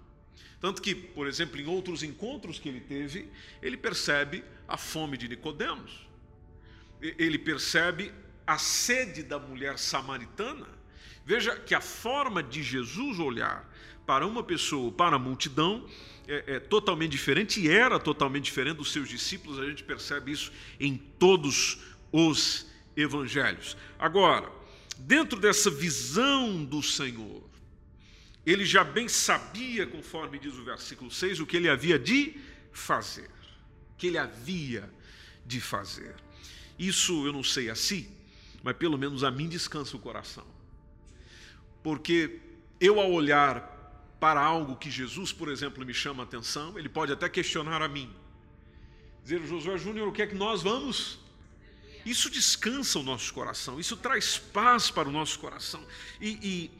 Tanto 0.59 0.81
que, 0.81 0.95
por 0.95 1.27
exemplo, 1.27 1.59
em 1.59 1.67
outros 1.67 2.01
encontros 2.01 2.57
que 2.57 2.67
ele 2.67 2.79
teve, 2.79 3.29
ele 3.61 3.77
percebe 3.77 4.43
a 4.67 4.75
fome 4.75 5.17
de 5.17 5.27
Nicodemos. 5.27 6.07
Ele 6.99 7.37
percebe 7.37 8.11
a 8.45 8.57
sede 8.57 9.21
da 9.21 9.37
mulher 9.37 9.77
samaritana. 9.77 10.67
Veja 11.25 11.55
que 11.59 11.75
a 11.75 11.81
forma 11.81 12.41
de 12.41 12.63
Jesus 12.63 13.19
olhar 13.19 13.69
para 14.07 14.25
uma 14.25 14.41
pessoa, 14.41 14.89
para 14.89 15.17
a 15.17 15.19
multidão, 15.19 15.85
é, 16.27 16.55
é, 16.55 16.59
totalmente 16.59 17.11
diferente 17.11 17.59
e 17.59 17.69
era 17.69 17.99
totalmente 17.99 18.45
diferente 18.45 18.77
dos 18.77 18.93
seus 18.93 19.09
discípulos. 19.09 19.59
A 19.59 19.65
gente 19.65 19.83
percebe 19.83 20.31
isso 20.31 20.49
em 20.79 20.95
todos 20.97 21.79
os 22.09 22.65
evangelhos. 22.95 23.75
Agora, 23.99 24.49
dentro 24.97 25.37
dessa 25.37 25.69
visão 25.69 26.63
do 26.63 26.81
Senhor, 26.81 27.43
ele 28.45 28.65
já 28.65 28.81
bem 28.81 29.09
sabia, 29.09 29.85
conforme 29.85 30.39
diz 30.39 30.55
o 30.55 30.63
versículo 30.63 31.11
6, 31.11 31.41
o 31.41 31.45
que 31.45 31.57
ele 31.57 31.67
havia 31.67 31.99
de 31.99 32.33
fazer. 32.71 33.29
O 33.93 33.97
que 33.97 34.07
ele 34.07 34.17
havia 34.17 34.89
de 35.45 35.59
fazer. 35.59 36.15
Isso 36.79 37.27
eu 37.27 37.33
não 37.33 37.43
sei 37.43 37.69
assim, 37.69 38.07
mas 38.63 38.77
pelo 38.77 38.97
menos 38.97 39.21
a 39.25 39.29
mim 39.29 39.49
descansa 39.49 39.97
o 39.97 39.99
coração. 39.99 40.45
Porque 41.83 42.39
eu, 42.79 43.01
ao 43.01 43.11
olhar 43.11 43.76
para 44.19 44.41
algo 44.41 44.75
que 44.75 44.89
Jesus, 44.89 45.31
por 45.31 45.49
exemplo, 45.49 45.85
me 45.85 45.93
chama 45.93 46.23
a 46.23 46.25
atenção, 46.25 46.77
ele 46.77 46.89
pode 46.89 47.11
até 47.11 47.29
questionar 47.29 47.81
a 47.81 47.87
mim. 47.87 48.11
Dizer, 49.23 49.45
Josué 49.45 49.77
Júnior, 49.77 50.07
o 50.07 50.11
que 50.11 50.21
é 50.21 50.27
que 50.27 50.35
nós 50.35 50.63
vamos? 50.63 51.19
Isso 52.05 52.29
descansa 52.29 52.99
o 52.99 53.03
nosso 53.03 53.33
coração, 53.33 53.79
isso 53.79 53.97
traz 53.97 54.37
paz 54.37 54.89
para 54.89 55.09
o 55.09 55.11
nosso 55.11 55.37
coração. 55.39 55.85
E, 56.21 56.39
e 56.41 56.71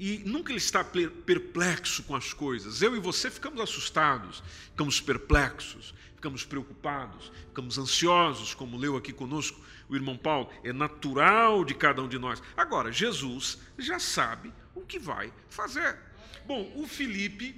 e 0.00 0.22
nunca 0.24 0.50
ele 0.50 0.56
está 0.56 0.82
perplexo 0.82 2.02
com 2.04 2.16
as 2.16 2.32
coisas. 2.32 2.80
Eu 2.80 2.96
e 2.96 2.98
você 2.98 3.30
ficamos 3.30 3.60
assustados, 3.60 4.42
ficamos 4.70 4.98
perplexos, 4.98 5.94
ficamos 6.14 6.42
preocupados, 6.42 7.30
ficamos 7.48 7.76
ansiosos, 7.76 8.54
como 8.54 8.78
leu 8.78 8.96
aqui 8.96 9.12
conosco 9.12 9.60
o 9.90 9.94
irmão 9.94 10.16
Paulo. 10.16 10.48
É 10.64 10.72
natural 10.72 11.66
de 11.66 11.74
cada 11.74 12.02
um 12.02 12.08
de 12.08 12.18
nós. 12.18 12.42
Agora, 12.56 12.90
Jesus 12.90 13.58
já 13.78 13.98
sabe 13.98 14.50
o 14.74 14.80
que 14.80 14.98
vai 14.98 15.30
fazer. 15.50 15.98
Bom, 16.50 16.68
o 16.74 16.84
Felipe 16.84 17.54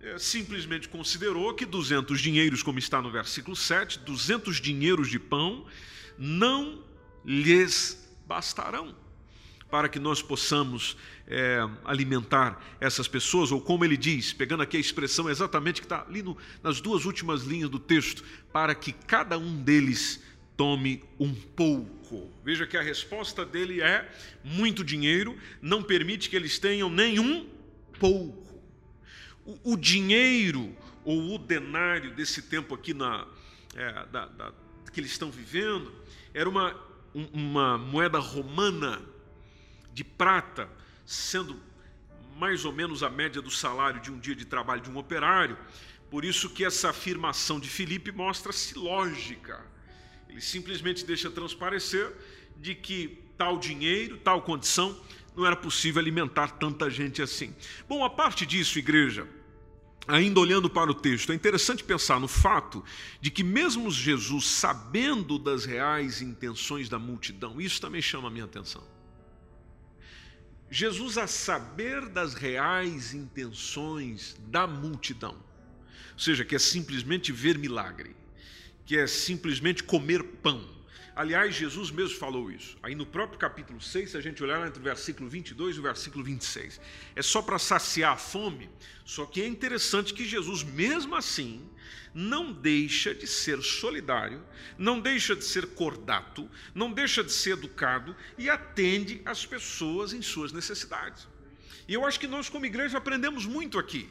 é, 0.00 0.18
simplesmente 0.18 0.88
considerou 0.88 1.54
que 1.54 1.64
200 1.64 2.20
dinheiros, 2.20 2.60
como 2.60 2.76
está 2.76 3.00
no 3.00 3.08
versículo 3.08 3.54
7, 3.54 4.00
200 4.00 4.60
dinheiros 4.60 5.08
de 5.08 5.16
pão 5.16 5.64
não 6.18 6.82
lhes 7.24 8.04
bastarão 8.26 8.96
para 9.70 9.88
que 9.88 10.00
nós 10.00 10.20
possamos 10.20 10.96
é, 11.24 11.60
alimentar 11.84 12.60
essas 12.80 13.06
pessoas, 13.06 13.52
ou 13.52 13.60
como 13.60 13.84
ele 13.84 13.96
diz, 13.96 14.32
pegando 14.32 14.64
aqui 14.64 14.76
a 14.76 14.80
expressão 14.80 15.30
exatamente 15.30 15.80
que 15.80 15.86
está 15.86 16.02
ali 16.02 16.20
no, 16.20 16.36
nas 16.64 16.80
duas 16.80 17.04
últimas 17.04 17.44
linhas 17.44 17.70
do 17.70 17.78
texto, 17.78 18.24
para 18.52 18.74
que 18.74 18.90
cada 18.90 19.38
um 19.38 19.62
deles 19.62 20.20
tome 20.56 21.04
um 21.16 21.32
pouco. 21.32 22.28
Veja 22.44 22.66
que 22.66 22.76
a 22.76 22.82
resposta 22.82 23.46
dele 23.46 23.80
é: 23.80 24.12
muito 24.42 24.82
dinheiro 24.82 25.38
não 25.60 25.80
permite 25.80 26.28
que 26.28 26.34
eles 26.34 26.58
tenham 26.58 26.90
nenhum 26.90 27.61
pouco. 28.02 28.60
O, 29.46 29.74
o 29.74 29.76
dinheiro 29.76 30.76
ou 31.04 31.36
o 31.36 31.38
denário 31.38 32.12
desse 32.16 32.42
tempo 32.42 32.74
aqui 32.74 32.92
na, 32.92 33.28
é, 33.76 34.06
da, 34.06 34.26
da, 34.26 34.52
que 34.92 34.98
eles 34.98 35.12
estão 35.12 35.30
vivendo 35.30 35.92
era 36.34 36.48
uma, 36.48 36.76
uma 37.14 37.78
moeda 37.78 38.18
romana 38.18 39.00
de 39.94 40.02
prata, 40.02 40.68
sendo 41.06 41.56
mais 42.36 42.64
ou 42.64 42.72
menos 42.72 43.04
a 43.04 43.08
média 43.08 43.40
do 43.40 43.52
salário 43.52 44.00
de 44.00 44.10
um 44.10 44.18
dia 44.18 44.34
de 44.34 44.46
trabalho 44.46 44.80
de 44.80 44.90
um 44.90 44.96
operário. 44.96 45.56
Por 46.10 46.24
isso 46.24 46.50
que 46.50 46.64
essa 46.64 46.90
afirmação 46.90 47.60
de 47.60 47.68
Filipe 47.68 48.10
mostra-se 48.10 48.76
lógica. 48.76 49.64
Ele 50.28 50.40
simplesmente 50.40 51.06
deixa 51.06 51.30
transparecer 51.30 52.12
de 52.56 52.74
que 52.74 53.22
tal 53.38 53.58
dinheiro, 53.58 54.18
tal 54.18 54.42
condição, 54.42 54.98
não 55.36 55.46
era 55.46 55.56
possível 55.56 56.00
alimentar 56.00 56.52
tanta 56.52 56.90
gente 56.90 57.22
assim. 57.22 57.54
Bom, 57.88 58.04
a 58.04 58.10
parte 58.10 58.44
disso, 58.44 58.78
igreja, 58.78 59.26
ainda 60.06 60.40
olhando 60.40 60.68
para 60.68 60.90
o 60.90 60.94
texto, 60.94 61.32
é 61.32 61.34
interessante 61.34 61.84
pensar 61.84 62.20
no 62.20 62.28
fato 62.28 62.84
de 63.20 63.30
que, 63.30 63.42
mesmo 63.42 63.90
Jesus 63.90 64.46
sabendo 64.46 65.38
das 65.38 65.64
reais 65.64 66.20
intenções 66.20 66.88
da 66.88 66.98
multidão, 66.98 67.60
isso 67.60 67.80
também 67.80 68.02
chama 68.02 68.28
a 68.28 68.30
minha 68.30 68.44
atenção. 68.44 68.82
Jesus, 70.70 71.18
a 71.18 71.26
saber 71.26 72.08
das 72.08 72.34
reais 72.34 73.12
intenções 73.12 74.36
da 74.46 74.66
multidão, 74.66 75.36
ou 76.12 76.18
seja, 76.18 76.44
que 76.44 76.54
é 76.54 76.58
simplesmente 76.58 77.30
ver 77.30 77.58
milagre, 77.58 78.16
que 78.86 78.96
é 78.96 79.06
simplesmente 79.06 79.82
comer 79.82 80.22
pão. 80.22 80.66
Aliás, 81.14 81.54
Jesus 81.54 81.90
mesmo 81.90 82.18
falou 82.18 82.50
isso. 82.50 82.76
Aí 82.82 82.94
no 82.94 83.04
próprio 83.04 83.38
capítulo 83.38 83.80
6, 83.80 84.10
se 84.10 84.16
a 84.16 84.20
gente 84.20 84.42
olhar 84.42 84.66
entre 84.66 84.80
o 84.80 84.82
versículo 84.82 85.28
22 85.28 85.76
e 85.76 85.78
o 85.78 85.82
versículo 85.82 86.24
26, 86.24 86.80
é 87.14 87.22
só 87.22 87.42
para 87.42 87.58
saciar 87.58 88.12
a 88.12 88.16
fome, 88.16 88.70
só 89.04 89.26
que 89.26 89.42
é 89.42 89.46
interessante 89.46 90.14
que 90.14 90.24
Jesus, 90.24 90.62
mesmo 90.62 91.14
assim, 91.14 91.68
não 92.14 92.50
deixa 92.50 93.14
de 93.14 93.26
ser 93.26 93.62
solidário, 93.62 94.42
não 94.78 95.00
deixa 95.00 95.36
de 95.36 95.44
ser 95.44 95.66
cordato, 95.74 96.48
não 96.74 96.90
deixa 96.90 97.22
de 97.22 97.32
ser 97.32 97.52
educado 97.52 98.16
e 98.38 98.48
atende 98.48 99.20
as 99.24 99.44
pessoas 99.44 100.14
em 100.14 100.22
suas 100.22 100.50
necessidades. 100.50 101.28
E 101.86 101.94
eu 101.94 102.06
acho 102.06 102.18
que 102.18 102.26
nós, 102.26 102.48
como 102.48 102.64
igreja, 102.64 102.96
aprendemos 102.96 103.44
muito 103.44 103.78
aqui. 103.78 104.08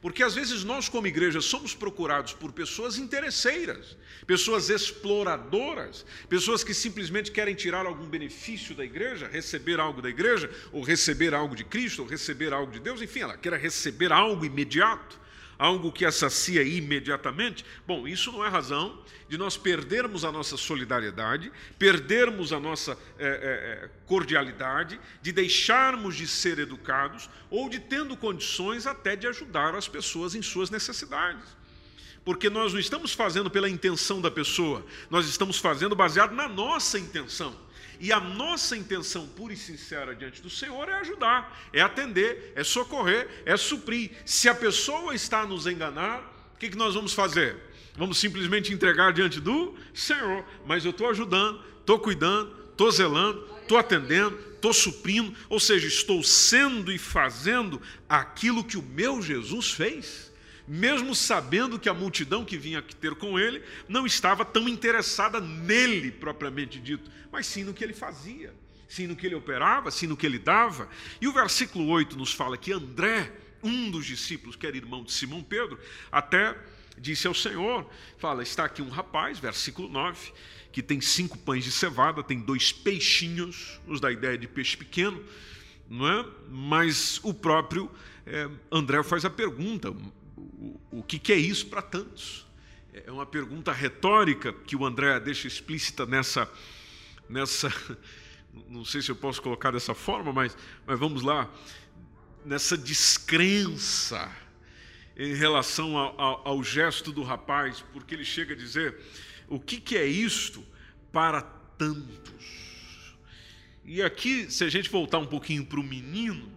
Porque 0.00 0.22
às 0.22 0.34
vezes 0.34 0.64
nós, 0.64 0.88
como 0.88 1.06
igreja, 1.06 1.40
somos 1.42 1.74
procurados 1.74 2.32
por 2.32 2.52
pessoas 2.52 2.96
interesseiras, 2.96 3.98
pessoas 4.26 4.70
exploradoras, 4.70 6.06
pessoas 6.28 6.64
que 6.64 6.72
simplesmente 6.72 7.30
querem 7.30 7.54
tirar 7.54 7.84
algum 7.84 8.06
benefício 8.06 8.74
da 8.74 8.84
igreja, 8.84 9.28
receber 9.28 9.78
algo 9.78 10.00
da 10.00 10.08
igreja, 10.08 10.50
ou 10.72 10.82
receber 10.82 11.34
algo 11.34 11.54
de 11.54 11.64
Cristo, 11.64 12.02
ou 12.02 12.08
receber 12.08 12.52
algo 12.52 12.72
de 12.72 12.80
Deus, 12.80 13.02
enfim, 13.02 13.20
ela 13.20 13.36
quer 13.36 13.52
receber 13.54 14.10
algo 14.10 14.44
imediato 14.44 15.20
algo 15.60 15.92
que 15.92 16.06
assacia 16.06 16.62
imediatamente, 16.62 17.66
bom, 17.86 18.08
isso 18.08 18.32
não 18.32 18.42
é 18.42 18.48
razão 18.48 18.98
de 19.28 19.36
nós 19.36 19.58
perdermos 19.58 20.24
a 20.24 20.32
nossa 20.32 20.56
solidariedade, 20.56 21.52
perdermos 21.78 22.50
a 22.50 22.58
nossa 22.58 22.96
é, 23.18 23.28
é, 23.28 23.90
cordialidade, 24.06 24.98
de 25.20 25.30
deixarmos 25.30 26.16
de 26.16 26.26
ser 26.26 26.58
educados 26.58 27.28
ou 27.50 27.68
de 27.68 27.78
tendo 27.78 28.16
condições 28.16 28.86
até 28.86 29.14
de 29.14 29.26
ajudar 29.26 29.74
as 29.74 29.86
pessoas 29.86 30.34
em 30.34 30.40
suas 30.40 30.70
necessidades. 30.70 31.44
Porque 32.24 32.48
nós 32.48 32.72
não 32.72 32.80
estamos 32.80 33.12
fazendo 33.12 33.50
pela 33.50 33.68
intenção 33.68 34.18
da 34.18 34.30
pessoa, 34.30 34.82
nós 35.10 35.28
estamos 35.28 35.58
fazendo 35.58 35.94
baseado 35.94 36.34
na 36.34 36.48
nossa 36.48 36.98
intenção. 36.98 37.54
E 38.00 38.12
a 38.12 38.18
nossa 38.18 38.74
intenção 38.74 39.26
pura 39.26 39.52
e 39.52 39.56
sincera 39.56 40.16
diante 40.16 40.40
do 40.40 40.48
Senhor 40.48 40.88
é 40.88 40.94
ajudar, 40.94 41.68
é 41.70 41.82
atender, 41.82 42.50
é 42.56 42.64
socorrer, 42.64 43.28
é 43.44 43.58
suprir. 43.58 44.10
Se 44.24 44.48
a 44.48 44.54
pessoa 44.54 45.14
está 45.14 45.44
nos 45.44 45.66
enganar, 45.66 46.20
o 46.54 46.58
que, 46.58 46.70
que 46.70 46.78
nós 46.78 46.94
vamos 46.94 47.12
fazer? 47.12 47.58
Vamos 47.94 48.16
simplesmente 48.16 48.72
entregar 48.72 49.12
diante 49.12 49.38
do 49.38 49.76
Senhor. 49.92 50.42
Mas 50.64 50.82
eu 50.86 50.92
estou 50.92 51.10
ajudando, 51.10 51.62
estou 51.78 51.98
cuidando, 51.98 52.56
estou 52.70 52.90
zelando, 52.90 53.46
estou 53.60 53.76
atendendo, 53.76 54.38
estou 54.54 54.72
suprindo, 54.72 55.36
ou 55.50 55.60
seja, 55.60 55.86
estou 55.86 56.22
sendo 56.22 56.90
e 56.90 56.96
fazendo 56.98 57.82
aquilo 58.08 58.64
que 58.64 58.78
o 58.78 58.82
meu 58.82 59.20
Jesus 59.20 59.72
fez 59.72 60.29
mesmo 60.70 61.16
sabendo 61.16 61.80
que 61.80 61.88
a 61.88 61.94
multidão 61.94 62.44
que 62.44 62.56
vinha 62.56 62.80
ter 62.80 63.16
com 63.16 63.36
ele 63.36 63.60
não 63.88 64.06
estava 64.06 64.44
tão 64.44 64.68
interessada 64.68 65.40
nele 65.40 66.12
propriamente 66.12 66.78
dito, 66.78 67.10
mas 67.32 67.46
sim 67.46 67.64
no 67.64 67.74
que 67.74 67.82
ele 67.82 67.92
fazia, 67.92 68.54
sim 68.88 69.08
no 69.08 69.16
que 69.16 69.26
ele 69.26 69.34
operava, 69.34 69.90
sim 69.90 70.06
no 70.06 70.16
que 70.16 70.24
ele 70.24 70.38
dava. 70.38 70.88
E 71.20 71.26
o 71.26 71.32
versículo 71.32 71.88
8 71.88 72.16
nos 72.16 72.32
fala 72.32 72.56
que 72.56 72.72
André, 72.72 73.32
um 73.64 73.90
dos 73.90 74.06
discípulos, 74.06 74.54
que 74.54 74.64
era 74.64 74.76
irmão 74.76 75.02
de 75.02 75.10
Simão 75.10 75.42
Pedro, 75.42 75.76
até 76.12 76.56
disse 76.96 77.26
ao 77.26 77.34
Senhor: 77.34 77.84
fala, 78.16 78.40
está 78.44 78.66
aqui 78.66 78.80
um 78.80 78.90
rapaz, 78.90 79.40
versículo 79.40 79.88
9, 79.88 80.32
que 80.70 80.84
tem 80.84 81.00
cinco 81.00 81.36
pães 81.36 81.64
de 81.64 81.72
cevada, 81.72 82.22
tem 82.22 82.38
dois 82.38 82.70
peixinhos, 82.70 83.80
nos 83.88 84.00
dá 84.00 84.12
ideia 84.12 84.38
de 84.38 84.46
peixe 84.46 84.76
pequeno, 84.76 85.20
não 85.88 86.06
é? 86.08 86.24
Mas 86.48 87.18
o 87.24 87.34
próprio 87.34 87.90
é, 88.24 88.48
André 88.70 89.02
faz 89.02 89.24
a 89.24 89.30
pergunta: 89.30 89.92
o, 90.90 91.02
que, 91.02 91.18
que 91.18 91.32
é 91.32 91.36
isso 91.36 91.66
para 91.66 91.82
tantos? 91.82 92.46
É 92.92 93.10
uma 93.10 93.26
pergunta 93.26 93.72
retórica 93.72 94.52
que 94.52 94.76
o 94.76 94.84
André 94.84 95.18
deixa 95.20 95.46
explícita 95.46 96.04
nessa, 96.06 96.50
nessa, 97.28 97.72
não 98.68 98.84
sei 98.84 99.02
se 99.02 99.10
eu 99.10 99.16
posso 99.16 99.40
colocar 99.40 99.70
dessa 99.70 99.94
forma, 99.94 100.32
mas, 100.32 100.56
mas 100.86 100.98
vamos 100.98 101.22
lá, 101.22 101.48
nessa 102.44 102.76
descrença 102.76 104.30
em 105.16 105.34
relação 105.34 105.96
ao, 105.96 106.20
ao, 106.20 106.48
ao, 106.48 106.64
gesto 106.64 107.12
do 107.12 107.22
rapaz, 107.22 107.84
porque 107.92 108.14
ele 108.14 108.24
chega 108.24 108.54
a 108.54 108.56
dizer: 108.56 108.98
o 109.48 109.60
que, 109.60 109.80
que 109.80 109.96
é 109.96 110.06
isto 110.06 110.64
para 111.12 111.42
tantos? 111.42 113.14
E 113.84 114.02
aqui, 114.02 114.50
se 114.50 114.64
a 114.64 114.68
gente 114.68 114.88
voltar 114.88 115.18
um 115.18 115.26
pouquinho 115.26 115.64
para 115.66 115.80
o 115.80 115.82
menino, 115.82 116.50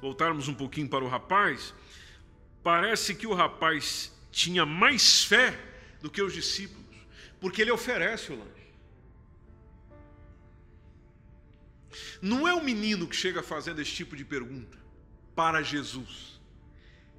voltarmos 0.00 0.48
um 0.48 0.54
pouquinho 0.54 0.88
para 0.88 1.04
o 1.04 1.08
rapaz, 1.08 1.74
Parece 2.62 3.14
que 3.14 3.26
o 3.26 3.34
rapaz 3.34 4.12
tinha 4.30 4.66
mais 4.66 5.24
fé 5.24 5.58
do 6.00 6.10
que 6.10 6.22
os 6.22 6.32
discípulos, 6.32 6.96
porque 7.40 7.62
ele 7.62 7.70
oferece 7.70 8.32
o 8.32 8.36
lanche. 8.36 8.60
Não 12.20 12.46
é 12.46 12.54
o 12.54 12.62
menino 12.62 13.06
que 13.06 13.16
chega 13.16 13.42
fazendo 13.42 13.80
esse 13.80 13.92
tipo 13.92 14.16
de 14.16 14.24
pergunta 14.24 14.78
para 15.34 15.62
Jesus. 15.62 16.40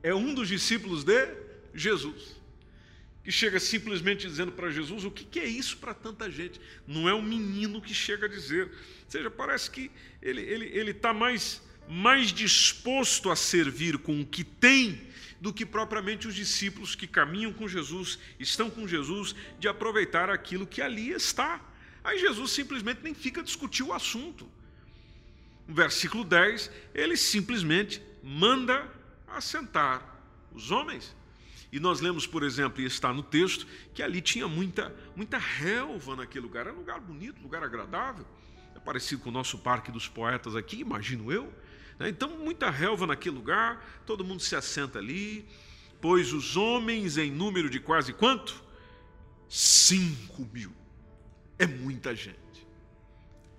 É 0.03 0.13
um 0.13 0.33
dos 0.33 0.48
discípulos 0.48 1.03
de 1.03 1.27
Jesus. 1.74 2.39
Que 3.24 3.31
chega 3.31 3.60
simplesmente 3.60 4.27
dizendo 4.27 4.51
para 4.51 4.71
Jesus: 4.71 5.03
o 5.03 5.12
que 5.12 5.39
é 5.39 5.45
isso 5.45 5.77
para 5.77 5.93
tanta 5.93 6.29
gente? 6.29 6.60
Não 6.88 7.07
é 7.07 7.13
o 7.13 7.21
menino 7.21 7.81
que 7.81 7.93
chega 7.93 8.25
a 8.25 8.29
dizer. 8.29 8.65
Ou 8.65 9.10
seja, 9.12 9.29
parece 9.29 9.69
que 9.69 9.91
ele 10.21 10.41
está 10.41 10.53
ele, 10.53 10.65
ele 10.65 10.93
tá 10.93 11.13
mais, 11.13 11.62
mais 11.88 12.31
disposto 12.31 13.29
a 13.29 13.36
servir 13.36 14.00
com 14.00 14.21
o 14.21 14.25
que 14.25 14.43
tem 14.43 15.07
do 15.41 15.51
que 15.51 15.65
propriamente 15.65 16.27
os 16.27 16.36
discípulos 16.36 16.93
que 16.93 17.07
caminham 17.07 17.51
com 17.51 17.67
Jesus, 17.67 18.19
estão 18.39 18.69
com 18.69 18.88
Jesus, 18.88 19.36
de 19.60 19.67
aproveitar 19.67 20.29
aquilo 20.29 20.67
que 20.67 20.83
ali 20.83 21.10
está. 21.10 21.60
Aí 22.03 22.19
Jesus 22.19 22.51
simplesmente 22.51 23.01
nem 23.01 23.16
fica 23.16 23.42
a 23.42 23.44
discutir 23.44 23.81
o 23.81 23.92
assunto. 23.92 24.48
No 25.68 25.74
versículo 25.74 26.24
10, 26.24 26.70
ele 26.94 27.18
simplesmente 27.18 28.03
manda 28.24 28.87
assentar 29.27 30.22
os 30.53 30.70
homens. 30.70 31.16
E 31.72 31.79
nós 31.79 32.01
lemos, 32.01 32.27
por 32.27 32.44
exemplo, 32.44 32.79
e 32.79 32.85
está 32.85 33.11
no 33.11 33.24
texto, 33.24 33.66
que 33.96 34.03
ali 34.03 34.22
tinha 34.22 34.48
muita, 34.48 34.96
muita 35.16 35.39
relva 35.39 36.16
naquele 36.16 36.46
lugar. 36.46 36.68
Era 36.68 36.75
um 36.75 36.79
lugar 36.79 37.00
bonito, 37.00 37.42
lugar 37.42 37.63
agradável. 37.63 38.27
É 38.75 38.79
parecido 38.79 39.24
com 39.24 39.29
o 39.29 39.33
nosso 39.33 39.57
Parque 39.57 39.92
dos 39.92 40.07
Poetas 40.07 40.55
aqui, 40.55 40.81
imagino 40.81 41.31
eu. 41.31 41.51
Né? 42.01 42.09
Então, 42.09 42.29
muita 42.29 42.70
relva 42.72 43.05
naquele 43.05 43.35
lugar, 43.35 44.01
todo 44.07 44.25
mundo 44.25 44.42
se 44.42 44.55
assenta 44.55 44.98
ali, 44.98 45.48
pois 46.01 46.33
os 46.33 46.57
homens 46.57 47.16
em 47.16 47.29
número 47.29 47.70
de 47.70 47.79
quase 47.79 48.11
quanto? 48.11 48.64
Cinco 49.48 50.50
mil. 50.51 50.72
É 51.59 51.68
muita 51.68 52.16
gente. 52.16 52.37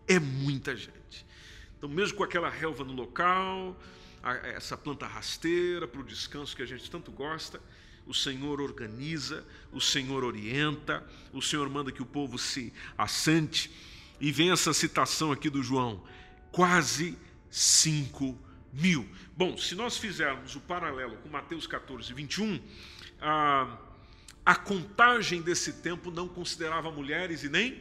É 0.08 0.18
muita 0.18 0.74
gente. 0.74 1.24
Então, 1.78 1.88
mesmo 1.88 2.16
com 2.16 2.24
aquela 2.24 2.50
relva 2.50 2.82
no 2.82 2.92
local, 2.92 3.80
essa 4.42 4.76
planta 4.76 5.06
rasteira 5.06 5.86
para 5.86 6.00
o 6.00 6.04
descanso 6.04 6.56
que 6.56 6.62
a 6.62 6.66
gente 6.66 6.90
tanto 6.90 7.12
gosta, 7.12 7.60
o 8.04 8.12
Senhor 8.12 8.60
organiza, 8.60 9.46
o 9.70 9.80
Senhor 9.80 10.24
orienta, 10.24 11.06
o 11.32 11.40
Senhor 11.40 11.70
manda 11.70 11.92
que 11.92 12.02
o 12.02 12.06
povo 12.06 12.36
se 12.38 12.72
assente. 12.98 13.70
E 14.20 14.32
vem 14.32 14.50
essa 14.50 14.72
citação 14.72 15.30
aqui 15.30 15.48
do 15.48 15.62
João: 15.62 16.02
quase 16.50 17.16
5 17.52 18.36
mil. 18.72 19.06
Bom, 19.36 19.58
se 19.58 19.74
nós 19.74 19.98
fizermos 19.98 20.56
o 20.56 20.60
paralelo 20.60 21.18
com 21.18 21.28
Mateus 21.28 21.66
14, 21.66 22.12
21, 22.14 22.58
a, 23.20 23.78
a 24.44 24.56
contagem 24.56 25.42
desse 25.42 25.74
tempo 25.74 26.10
não 26.10 26.26
considerava 26.26 26.90
mulheres 26.90 27.44
e 27.44 27.50
nem 27.50 27.78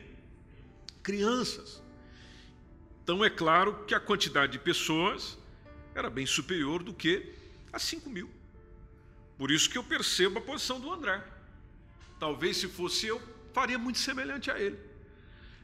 crianças. 1.01 1.81
Então 3.01 3.23
é 3.23 3.29
claro 3.29 3.85
que 3.85 3.95
a 3.95 3.99
quantidade 3.99 4.51
de 4.51 4.59
pessoas 4.59 5.39
era 5.95 6.09
bem 6.09 6.25
superior 6.25 6.83
do 6.83 6.93
que 6.93 7.33
a 7.71 7.79
5 7.79 8.09
mil. 8.09 8.29
Por 9.37 9.49
isso 9.49 9.69
que 9.69 9.77
eu 9.77 9.83
percebo 9.83 10.39
a 10.39 10.41
posição 10.41 10.81
do 10.81 10.91
André. 10.91 11.23
Talvez 12.19 12.57
se 12.57 12.67
fosse 12.67 13.07
eu, 13.07 13.21
faria 13.53 13.77
muito 13.77 13.99
semelhante 13.99 14.51
a 14.51 14.59
ele. 14.59 14.77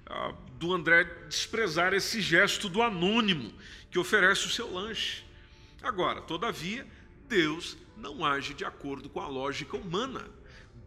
Ah, 0.10 0.34
do 0.58 0.74
André 0.74 1.04
desprezar 1.28 1.94
esse 1.94 2.22
gesto 2.22 2.70
do 2.70 2.82
anônimo 2.82 3.54
que 3.92 4.00
oferece 4.00 4.48
o 4.48 4.50
seu 4.50 4.72
lanche. 4.72 5.24
Agora, 5.82 6.22
todavia, 6.22 6.88
Deus 7.28 7.78
não 7.96 8.24
age 8.24 8.54
de 8.54 8.64
acordo 8.64 9.10
com 9.10 9.20
a 9.20 9.28
lógica 9.28 9.76
humana. 9.76 10.26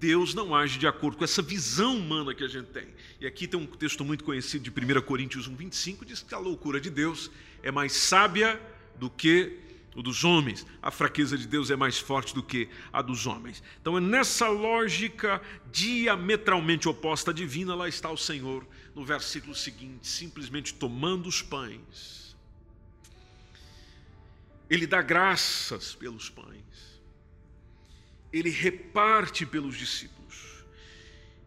Deus 0.01 0.33
não 0.33 0.55
age 0.55 0.79
de 0.79 0.87
acordo 0.87 1.19
com 1.19 1.25
essa 1.25 1.43
visão 1.43 1.97
humana 1.97 2.35
que 2.35 2.43
a 2.43 2.49
gente 2.49 2.69
tem. 2.69 2.89
E 3.21 3.27
aqui 3.27 3.47
tem 3.47 3.61
um 3.61 3.67
texto 3.67 4.03
muito 4.03 4.25
conhecido 4.25 4.63
de 4.63 4.71
1 4.71 5.03
Coríntios 5.03 5.47
1, 5.47 5.55
25, 5.55 6.07
diz 6.07 6.23
que 6.23 6.35
a 6.35 6.39
loucura 6.39 6.81
de 6.81 6.89
Deus 6.89 7.31
é 7.63 7.71
mais 7.71 7.93
sábia 7.93 8.59
do 8.99 9.11
que 9.11 9.59
o 9.95 10.03
dos 10.03 10.25
homens. 10.25 10.67
A 10.81 10.91
fraqueza 10.91 11.37
de 11.37 11.47
Deus 11.47 11.71
é 11.71 11.77
mais 11.77 11.99
forte 11.99 12.35
do 12.35 12.43
que 12.43 12.69
a 12.91 13.03
dos 13.03 13.27
homens. 13.27 13.63
Então, 13.81 13.99
é 13.99 14.01
nessa 14.01 14.49
lógica 14.49 15.43
diametralmente 15.71 16.89
oposta 16.89 17.31
à 17.31 17.35
divina, 17.35 17.75
lá 17.75 17.87
está 17.87 18.11
o 18.11 18.17
Senhor, 18.17 18.67
no 19.01 19.07
versículo 19.07 19.55
seguinte, 19.55 20.07
simplesmente 20.07 20.75
tomando 20.75 21.27
os 21.27 21.41
pães. 21.41 22.37
Ele 24.69 24.87
dá 24.87 25.01
graças 25.01 25.95
pelos 25.95 26.29
pães. 26.29 27.01
Ele 28.31 28.51
reparte 28.51 29.47
pelos 29.47 29.75
discípulos. 29.79 30.67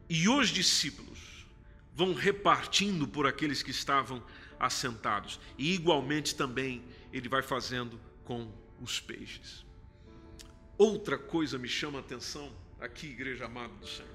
E 0.10 0.28
os 0.28 0.50
discípulos 0.50 1.46
vão 1.94 2.16
repartindo 2.16 3.08
por 3.08 3.28
aqueles 3.28 3.62
que 3.62 3.70
estavam 3.70 4.26
assentados. 4.60 5.40
E 5.56 5.76
igualmente 5.76 6.34
também 6.34 6.84
ele 7.12 7.30
vai 7.30 7.44
fazendo 7.44 8.02
com 8.24 8.52
os 8.82 9.00
peixes. 9.00 9.64
Outra 10.76 11.20
coisa 11.20 11.60
me 11.60 11.70
chama 11.70 12.00
a 12.00 12.02
atenção 12.02 12.52
aqui, 12.80 13.10
igreja 13.10 13.46
amada 13.46 13.76
do 13.76 13.88
Senhor. 13.88 14.10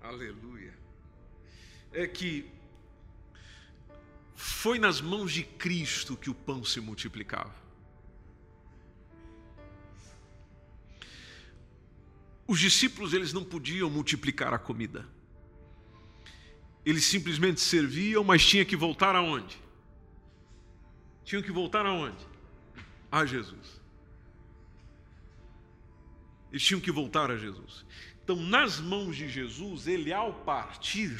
Aleluia. 0.00 0.78
É 1.92 2.06
que 2.06 2.50
foi 4.34 4.78
nas 4.78 5.00
mãos 5.00 5.32
de 5.32 5.42
Cristo 5.42 6.16
que 6.16 6.30
o 6.30 6.34
pão 6.34 6.64
se 6.64 6.80
multiplicava. 6.80 7.54
Os 12.46 12.58
discípulos 12.58 13.12
eles 13.12 13.32
não 13.32 13.44
podiam 13.44 13.88
multiplicar 13.88 14.52
a 14.52 14.58
comida. 14.58 15.06
Eles 16.84 17.04
simplesmente 17.04 17.60
serviam, 17.60 18.24
mas 18.24 18.44
tinha 18.44 18.64
que 18.64 18.74
voltar 18.74 19.14
aonde? 19.14 19.58
Tinham 21.24 21.42
que 21.42 21.52
voltar 21.52 21.86
aonde? 21.86 22.30
a 23.10 23.26
Jesus. 23.26 23.80
Eles 26.50 26.62
tinham 26.62 26.80
que 26.80 26.92
voltar 26.92 27.30
a 27.30 27.36
Jesus. 27.36 27.84
Então, 28.22 28.36
nas 28.36 28.80
mãos 28.80 29.16
de 29.16 29.28
Jesus, 29.28 29.86
ele 29.86 30.12
ao 30.12 30.32
partir, 30.32 31.18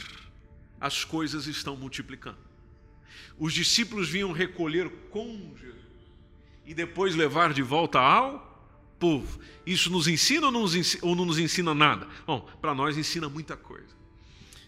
as 0.81 1.05
coisas 1.05 1.47
estão 1.47 1.77
multiplicando. 1.77 2.38
Os 3.38 3.53
discípulos 3.53 4.09
vinham 4.09 4.33
recolher 4.33 4.88
com 5.11 5.55
Jesus 5.57 5.77
e 6.64 6.75
depois 6.75 7.14
levar 7.14 7.53
de 7.53 7.62
volta 7.62 7.99
ao 7.99 8.51
povo. 8.99 9.40
Isso 9.66 9.90
nos 9.90 10.07
ensina 10.07 10.47
ou 10.47 10.53
não 10.53 10.62
nos 10.62 10.75
ensina, 10.75 11.05
ou 11.07 11.14
não 11.16 11.25
nos 11.25 11.38
ensina 11.38 11.75
nada? 11.75 12.09
Bom, 12.27 12.40
para 12.61 12.75
nós 12.75 12.97
ensina 12.97 13.29
muita 13.29 13.57
coisa. 13.57 14.01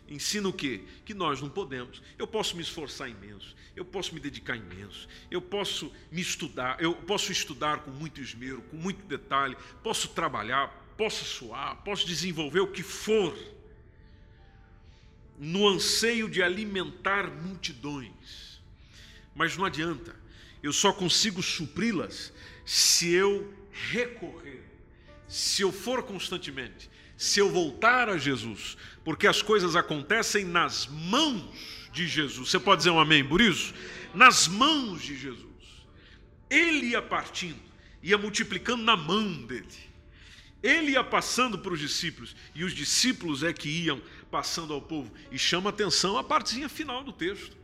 Ensina 0.09 0.49
o 0.49 0.53
quê? 0.53 0.83
Que 1.05 1.15
nós 1.15 1.41
não 1.41 1.49
podemos. 1.49 2.03
Eu 2.19 2.27
posso 2.27 2.57
me 2.57 2.63
esforçar 2.63 3.09
imenso, 3.09 3.57
eu 3.75 3.85
posso 3.85 4.15
me 4.15 4.21
dedicar 4.21 4.57
imenso, 4.57 5.09
eu 5.31 5.41
posso 5.41 5.91
me 6.11 6.21
estudar, 6.21 6.77
eu 6.83 6.95
posso 6.95 7.33
estudar 7.33 7.79
com 7.79 7.91
muito 7.91 8.21
esmero, 8.21 8.61
com 8.63 8.77
muito 8.77 9.07
detalhe, 9.07 9.57
posso 9.83 10.09
trabalhar, 10.09 10.69
posso 10.99 11.25
suar, 11.25 11.77
posso 11.83 12.07
desenvolver 12.07 12.61
o 12.61 12.67
que 12.67 12.83
for, 12.83 13.35
no 15.45 15.69
anseio 15.69 16.31
de 16.31 16.41
alimentar 16.41 17.29
multidões. 17.29 18.63
Mas 19.35 19.57
não 19.57 19.65
adianta, 19.65 20.15
eu 20.63 20.73
só 20.73 20.93
consigo 20.93 21.43
supri-las 21.43 22.33
se 22.65 23.11
eu 23.11 23.53
recorrer, 23.91 24.63
se 25.27 25.63
eu 25.63 25.73
for 25.73 26.05
constantemente, 26.05 26.89
se 27.17 27.41
eu 27.41 27.51
voltar 27.51 28.09
a 28.09 28.17
Jesus, 28.17 28.77
porque 29.03 29.27
as 29.27 29.43
coisas 29.43 29.75
acontecem 29.75 30.45
nas 30.45 30.87
mãos 30.87 31.91
de 31.93 32.07
Jesus. 32.07 32.49
Você 32.49 32.61
pode 32.61 32.79
dizer 32.79 32.91
um 32.91 33.01
amém 33.01 33.25
por 33.25 33.41
isso? 33.41 33.75
Nas 34.15 34.47
mãos 34.47 35.03
de 35.03 35.19
Jesus. 35.19 35.49
Ele 36.49 36.91
ia 36.91 37.03
partindo, 37.03 37.61
ia 38.01 38.17
multiplicando 38.17 38.85
na 38.85 38.97
mão 38.97 39.45
dele. 39.45 39.67
Ele 40.63 40.93
ia 40.93 41.03
passando 41.03 41.59
para 41.59 41.73
os 41.73 41.81
discípulos, 41.81 42.37
e 42.55 42.63
os 42.63 42.73
discípulos 42.73 43.43
é 43.43 43.53
que 43.53 43.69
iam 43.69 44.01
passando 44.33 44.73
ao 44.73 44.81
povo. 44.81 45.13
E 45.31 45.39
chama 45.39 45.69
atenção 45.69 46.17
a 46.17 46.25
partezinha 46.25 46.69
final 46.69 47.05
do 47.05 47.13
texto. 47.13 47.55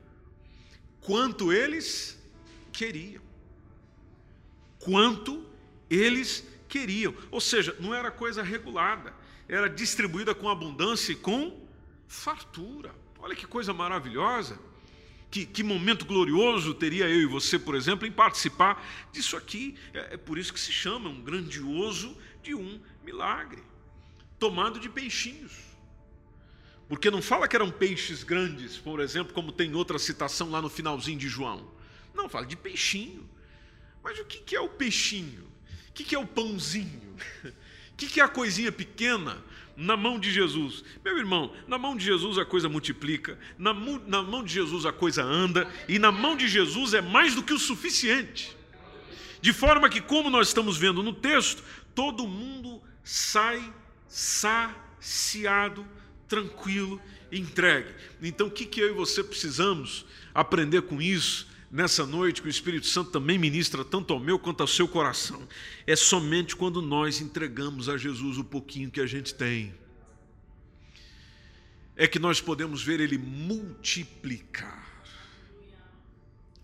Quanto 1.00 1.50
eles 1.50 2.22
queriam. 2.70 3.22
Quanto 4.78 5.46
eles 5.88 6.46
queriam. 6.68 7.14
Ou 7.30 7.40
seja, 7.40 7.74
não 7.80 7.94
era 7.94 8.10
coisa 8.10 8.42
regulada, 8.42 9.14
era 9.48 9.68
distribuída 9.68 10.34
com 10.34 10.46
abundância 10.48 11.12
e 11.12 11.16
com 11.16 11.66
fartura. 12.06 12.94
Olha 13.18 13.34
que 13.34 13.46
coisa 13.46 13.72
maravilhosa. 13.72 14.60
Que, 15.30 15.44
que, 15.44 15.62
momento 15.62 16.06
glorioso 16.06 16.72
teria 16.72 17.06
eu 17.06 17.20
e 17.20 17.26
você, 17.26 17.58
por 17.58 17.74
exemplo, 17.74 18.06
em 18.06 18.12
participar 18.12 18.82
disso 19.12 19.36
aqui. 19.36 19.74
É, 19.92 20.14
é 20.14 20.16
por 20.16 20.38
isso 20.38 20.52
que 20.52 20.60
se 20.60 20.72
chama 20.72 21.08
um 21.08 21.20
grandioso 21.20 22.16
de 22.42 22.54
um 22.54 22.80
milagre, 23.04 23.62
tomado 24.38 24.80
de 24.80 24.88
peixinhos. 24.88 25.67
Porque 26.88 27.10
não 27.10 27.20
fala 27.20 27.46
que 27.46 27.54
eram 27.54 27.70
peixes 27.70 28.24
grandes, 28.24 28.78
por 28.78 29.00
exemplo, 29.00 29.34
como 29.34 29.52
tem 29.52 29.74
outra 29.74 29.98
citação 29.98 30.50
lá 30.50 30.62
no 30.62 30.70
finalzinho 30.70 31.18
de 31.18 31.28
João. 31.28 31.70
Não, 32.14 32.28
fala 32.28 32.46
de 32.46 32.56
peixinho. 32.56 33.28
Mas 34.02 34.18
o 34.18 34.24
que 34.24 34.56
é 34.56 34.60
o 34.60 34.68
peixinho? 34.68 35.46
O 35.90 35.92
que 35.92 36.14
é 36.14 36.18
o 36.18 36.26
pãozinho? 36.26 37.14
O 37.92 37.96
que 37.96 38.20
é 38.20 38.22
a 38.22 38.28
coisinha 38.28 38.70
pequena 38.70 39.44
na 39.76 39.96
mão 39.96 40.20
de 40.20 40.30
Jesus? 40.30 40.84
Meu 41.04 41.18
irmão, 41.18 41.52
na 41.66 41.76
mão 41.76 41.96
de 41.96 42.04
Jesus 42.04 42.38
a 42.38 42.44
coisa 42.44 42.68
multiplica, 42.68 43.36
na 43.58 43.74
mão, 43.74 44.00
na 44.06 44.22
mão 44.22 44.44
de 44.44 44.54
Jesus 44.54 44.86
a 44.86 44.92
coisa 44.92 45.24
anda, 45.24 45.68
e 45.88 45.98
na 45.98 46.12
mão 46.12 46.36
de 46.36 46.46
Jesus 46.46 46.94
é 46.94 47.02
mais 47.02 47.34
do 47.34 47.42
que 47.42 47.52
o 47.52 47.58
suficiente. 47.58 48.56
De 49.40 49.52
forma 49.52 49.88
que, 49.88 50.00
como 50.00 50.30
nós 50.30 50.46
estamos 50.48 50.76
vendo 50.76 51.02
no 51.02 51.12
texto, 51.12 51.62
todo 51.92 52.26
mundo 52.26 52.80
sai 53.02 53.74
saciado, 54.06 55.84
tranquilo, 56.28 57.00
entregue. 57.32 57.94
Então, 58.22 58.46
o 58.48 58.50
que, 58.50 58.66
que 58.66 58.80
eu 58.80 58.90
e 58.90 58.92
você 58.92 59.24
precisamos 59.24 60.04
aprender 60.34 60.82
com 60.82 61.00
isso? 61.00 61.48
nessa 61.70 62.06
noite 62.06 62.40
que 62.40 62.48
o 62.48 62.50
Espírito 62.50 62.86
Santo 62.86 63.10
também 63.10 63.38
ministra 63.38 63.84
tanto 63.84 64.12
ao 64.12 64.20
meu 64.20 64.38
quanto 64.38 64.62
ao 64.62 64.66
seu 64.66 64.88
coração. 64.88 65.46
É 65.86 65.94
somente 65.94 66.56
quando 66.56 66.80
nós 66.80 67.20
entregamos 67.20 67.88
a 67.88 67.96
Jesus 67.96 68.38
o 68.38 68.44
pouquinho 68.44 68.90
que 68.90 69.00
a 69.00 69.06
gente 69.06 69.34
tem. 69.34 69.74
É 71.96 72.06
que 72.06 72.18
nós 72.18 72.40
podemos 72.40 72.82
ver 72.82 73.00
ele 73.00 73.18
multiplicar. 73.18 74.86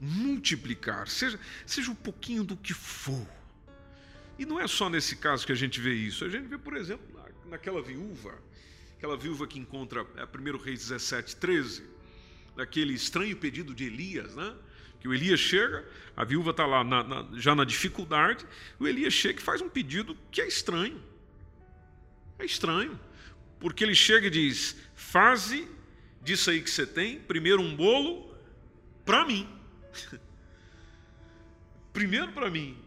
Multiplicar, 0.00 1.08
seja, 1.08 1.38
seja 1.66 1.90
um 1.90 1.94
pouquinho 1.94 2.44
do 2.44 2.56
que 2.56 2.74
for. 2.74 3.26
E 4.38 4.44
não 4.44 4.60
é 4.60 4.66
só 4.66 4.90
nesse 4.90 5.16
caso 5.16 5.46
que 5.46 5.52
a 5.52 5.56
gente 5.56 5.80
vê 5.80 5.94
isso. 5.94 6.24
A 6.24 6.28
gente 6.28 6.46
vê, 6.46 6.58
por 6.58 6.76
exemplo, 6.76 7.04
naquela 7.48 7.80
viúva, 7.80 8.38
aquela 9.04 9.18
viúva 9.18 9.46
que 9.46 9.58
encontra 9.58 10.06
é 10.16 10.24
1 10.24 10.56
Reis 10.56 10.88
17, 10.88 11.36
13, 11.36 11.84
naquele 12.56 12.94
estranho 12.94 13.36
pedido 13.36 13.74
de 13.74 13.84
Elias, 13.84 14.34
né? 14.34 14.54
que 14.98 15.06
o 15.06 15.12
Elias 15.12 15.38
chega, 15.38 15.86
a 16.16 16.24
viúva 16.24 16.52
está 16.52 16.64
lá 16.64 16.82
na, 16.82 17.04
na, 17.04 17.28
já 17.38 17.54
na 17.54 17.64
dificuldade, 17.64 18.46
o 18.78 18.88
Elias 18.88 19.12
chega 19.12 19.38
e 19.38 19.42
faz 19.42 19.60
um 19.60 19.68
pedido 19.68 20.16
que 20.30 20.40
é 20.40 20.48
estranho. 20.48 21.02
É 22.38 22.46
estranho. 22.46 22.98
Porque 23.60 23.84
ele 23.84 23.94
chega 23.94 24.28
e 24.28 24.30
diz: 24.30 24.74
Faze 24.94 25.68
disso 26.22 26.48
aí 26.48 26.62
que 26.62 26.70
você 26.70 26.86
tem, 26.86 27.20
primeiro 27.20 27.60
um 27.60 27.76
bolo 27.76 28.34
para 29.04 29.26
mim. 29.26 29.46
primeiro 31.92 32.32
para 32.32 32.48
mim. 32.48 32.78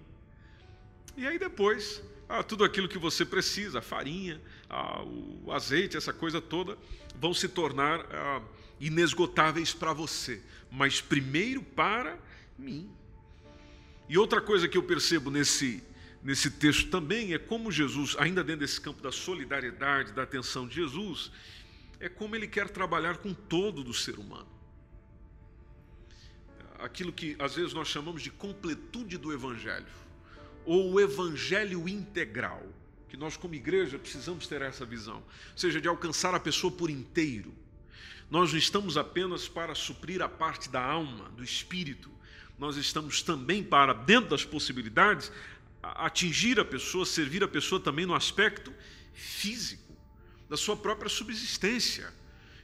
E 1.15 1.27
aí 1.27 1.37
depois, 1.37 2.01
ah, 2.27 2.41
tudo 2.41 2.63
aquilo 2.63 2.89
que 2.89 2.97
você 2.97 3.23
precisa, 3.23 3.83
farinha, 3.83 4.41
ah, 4.69 5.03
o 5.03 5.51
azeite, 5.51 5.97
essa 5.97 6.13
coisa 6.13 6.41
toda, 6.41 6.77
vão 7.15 7.33
se 7.33 7.47
tornar 7.47 7.99
ah, 8.11 8.41
inesgotáveis 8.79 9.73
para 9.73 9.93
você 9.93 10.41
mas 10.71 11.01
primeiro 11.01 11.61
para 11.61 12.17
mim. 12.57 12.89
E 14.09 14.17
outra 14.17 14.41
coisa 14.41 14.67
que 14.67 14.77
eu 14.77 14.83
percebo 14.83 15.29
nesse, 15.29 15.83
nesse 16.23 16.49
texto 16.51 16.89
também 16.89 17.33
é 17.33 17.39
como 17.39 17.71
Jesus, 17.71 18.15
ainda 18.19 18.43
dentro 18.43 18.61
desse 18.61 18.79
campo 18.79 19.01
da 19.01 19.11
solidariedade, 19.11 20.13
da 20.13 20.23
atenção 20.23 20.67
de 20.67 20.75
Jesus, 20.75 21.31
é 21.99 22.07
como 22.07 22.35
ele 22.35 22.47
quer 22.47 22.69
trabalhar 22.69 23.17
com 23.17 23.33
todo 23.33 23.83
do 23.83 23.93
ser 23.93 24.17
humano. 24.17 24.47
Aquilo 26.79 27.11
que 27.11 27.35
às 27.39 27.55
vezes 27.55 27.73
nós 27.73 27.87
chamamos 27.87 28.21
de 28.21 28.29
completude 28.29 29.17
do 29.17 29.33
Evangelho, 29.33 29.87
ou 30.63 30.93
o 30.93 30.99
Evangelho 30.99 31.87
integral, 31.89 32.63
que 33.09 33.17
nós, 33.17 33.37
como 33.37 33.55
igreja, 33.55 33.97
precisamos 33.97 34.47
ter 34.47 34.61
essa 34.61 34.85
visão, 34.85 35.17
ou 35.17 35.57
seja, 35.57 35.79
de 35.79 35.87
alcançar 35.87 36.33
a 36.35 36.39
pessoa 36.39 36.71
por 36.71 36.89
inteiro 36.89 37.53
nós 38.29 38.51
não 38.51 38.59
estamos 38.59 38.97
apenas 38.97 39.47
para 39.47 39.73
suprir 39.73 40.21
a 40.21 40.27
parte 40.27 40.69
da 40.69 40.81
alma, 40.81 41.29
do 41.29 41.43
espírito, 41.43 42.11
nós 42.59 42.75
estamos 42.75 43.21
também 43.21 43.63
para, 43.63 43.93
dentro 43.93 44.29
das 44.29 44.43
possibilidades, 44.43 45.31
atingir 45.81 46.59
a 46.59 46.65
pessoa, 46.65 47.05
servir 47.05 47.43
a 47.43 47.47
pessoa 47.47 47.79
também 47.79 48.05
no 48.05 48.13
aspecto 48.13 48.73
físico, 49.13 49.95
da 50.49 50.57
sua 50.57 50.75
própria 50.75 51.09
subsistência, 51.09 52.13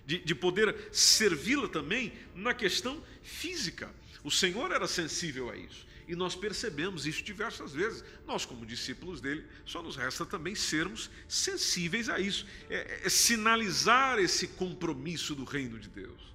de, 0.05 0.19
de 0.19 0.35
poder 0.35 0.89
servi-la 0.91 1.69
também 1.69 2.11
na 2.35 2.53
questão 2.53 3.01
física. 3.21 3.89
O 4.23 4.31
Senhor 4.31 4.71
era 4.71 4.87
sensível 4.87 5.49
a 5.49 5.55
isso. 5.55 5.85
E 6.07 6.15
nós 6.15 6.35
percebemos 6.35 7.05
isso 7.05 7.23
diversas 7.23 7.73
vezes. 7.73 8.03
Nós, 8.27 8.45
como 8.45 8.65
discípulos 8.65 9.21
dele, 9.21 9.45
só 9.65 9.81
nos 9.81 9.95
resta 9.95 10.25
também 10.25 10.55
sermos 10.55 11.09
sensíveis 11.27 12.09
a 12.09 12.19
isso, 12.19 12.45
é, 12.69 13.01
é 13.05 13.09
sinalizar 13.09 14.19
esse 14.19 14.47
compromisso 14.47 15.33
do 15.33 15.43
reino 15.43 15.79
de 15.79 15.89
Deus, 15.89 16.33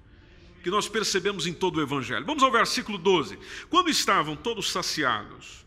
que 0.62 0.70
nós 0.70 0.88
percebemos 0.88 1.46
em 1.46 1.52
todo 1.52 1.76
o 1.76 1.82
Evangelho. 1.82 2.24
Vamos 2.24 2.42
ao 2.42 2.50
versículo 2.50 2.98
12. 2.98 3.38
Quando 3.68 3.90
estavam 3.90 4.34
todos 4.34 4.70
saciados, 4.70 5.66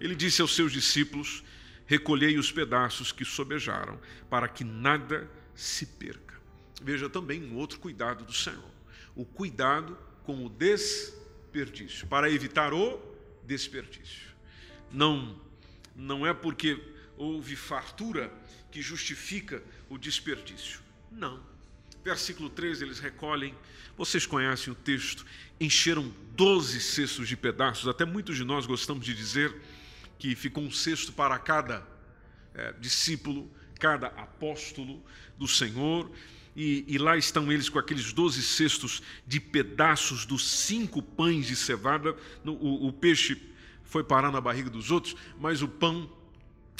ele 0.00 0.14
disse 0.14 0.40
aos 0.40 0.54
seus 0.54 0.72
discípulos: 0.72 1.42
Recolhei 1.86 2.38
os 2.38 2.52
pedaços 2.52 3.10
que 3.10 3.24
sobejaram, 3.24 4.00
para 4.28 4.48
que 4.48 4.62
nada 4.62 5.28
se 5.54 5.84
perca. 5.84 6.40
Veja 6.80 7.10
também 7.10 7.44
um 7.44 7.56
outro 7.56 7.78
cuidado 7.78 8.24
do 8.24 8.32
Senhor: 8.32 8.70
o 9.14 9.24
cuidado 9.24 9.98
com 10.22 10.46
o 10.46 10.48
desperdício, 10.48 12.06
para 12.06 12.30
evitar 12.30 12.72
o 12.72 13.09
desperdício. 13.50 14.30
Não, 14.92 15.40
não 15.94 16.24
é 16.24 16.32
porque 16.32 16.80
houve 17.16 17.56
fartura 17.56 18.32
que 18.70 18.80
justifica 18.80 19.60
o 19.88 19.98
desperdício. 19.98 20.80
Não. 21.10 21.42
Versículo 22.04 22.48
13, 22.48 22.84
eles 22.84 23.00
recolhem, 23.00 23.54
vocês 23.96 24.24
conhecem 24.24 24.72
o 24.72 24.76
texto, 24.76 25.26
encheram 25.60 26.14
12 26.36 26.80
cestos 26.80 27.28
de 27.28 27.36
pedaços, 27.36 27.88
até 27.88 28.04
muitos 28.04 28.36
de 28.36 28.44
nós 28.44 28.66
gostamos 28.66 29.04
de 29.04 29.14
dizer 29.14 29.54
que 30.16 30.36
ficou 30.36 30.62
um 30.62 30.70
cesto 30.70 31.12
para 31.12 31.36
cada 31.38 31.86
é, 32.54 32.72
discípulo, 32.74 33.50
cada 33.80 34.06
apóstolo 34.08 35.02
do 35.36 35.48
Senhor, 35.48 36.10
e, 36.54 36.84
e, 36.88 36.98
lá 36.98 37.16
estão 37.16 37.50
eles 37.50 37.68
com 37.68 37.78
aqueles 37.78 38.12
doze 38.12 38.42
cestos 38.42 39.02
de 39.26 39.38
pedaços 39.38 40.26
dos 40.26 40.44
cinco 40.44 41.00
pães 41.00 41.46
de 41.46 41.54
cevada. 41.54 42.16
O, 42.44 42.88
o 42.88 42.92
peixe 42.92 43.40
foi 43.84 44.02
parar 44.02 44.32
na 44.32 44.40
barriga 44.40 44.68
dos 44.68 44.90
outros, 44.90 45.14
mas 45.38 45.62
o 45.62 45.68
pão 45.68 46.10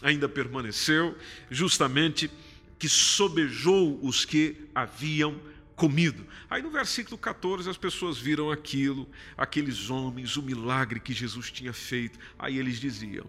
ainda 0.02 0.28
permaneceu, 0.28 1.16
justamente 1.50 2.30
que 2.78 2.88
sobejou 2.88 3.98
os 4.02 4.24
que 4.24 4.68
haviam 4.74 5.38
comido. 5.76 6.26
Aí 6.48 6.62
no 6.62 6.70
versículo 6.70 7.16
14 7.16 7.68
as 7.68 7.76
pessoas 7.76 8.18
viram 8.18 8.50
aquilo, 8.50 9.08
aqueles 9.36 9.88
homens, 9.88 10.36
o 10.36 10.42
milagre 10.42 11.00
que 11.00 11.12
Jesus 11.12 11.50
tinha 11.50 11.72
feito. 11.72 12.18
Aí 12.38 12.58
eles 12.58 12.78
diziam: 12.78 13.26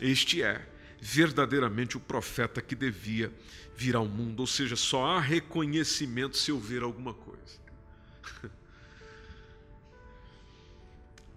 Este 0.00 0.42
é 0.42 0.66
verdadeiramente 1.00 1.96
o 1.96 2.00
profeta 2.00 2.60
que 2.60 2.74
devia 2.74 3.32
vir 3.76 3.96
ao 3.96 4.06
mundo, 4.06 4.40
ou 4.40 4.46
seja, 4.46 4.76
só 4.76 5.06
há 5.06 5.20
reconhecimento 5.20 6.36
se 6.36 6.50
eu 6.50 6.60
ver 6.60 6.82
alguma 6.82 7.14
coisa. 7.14 7.40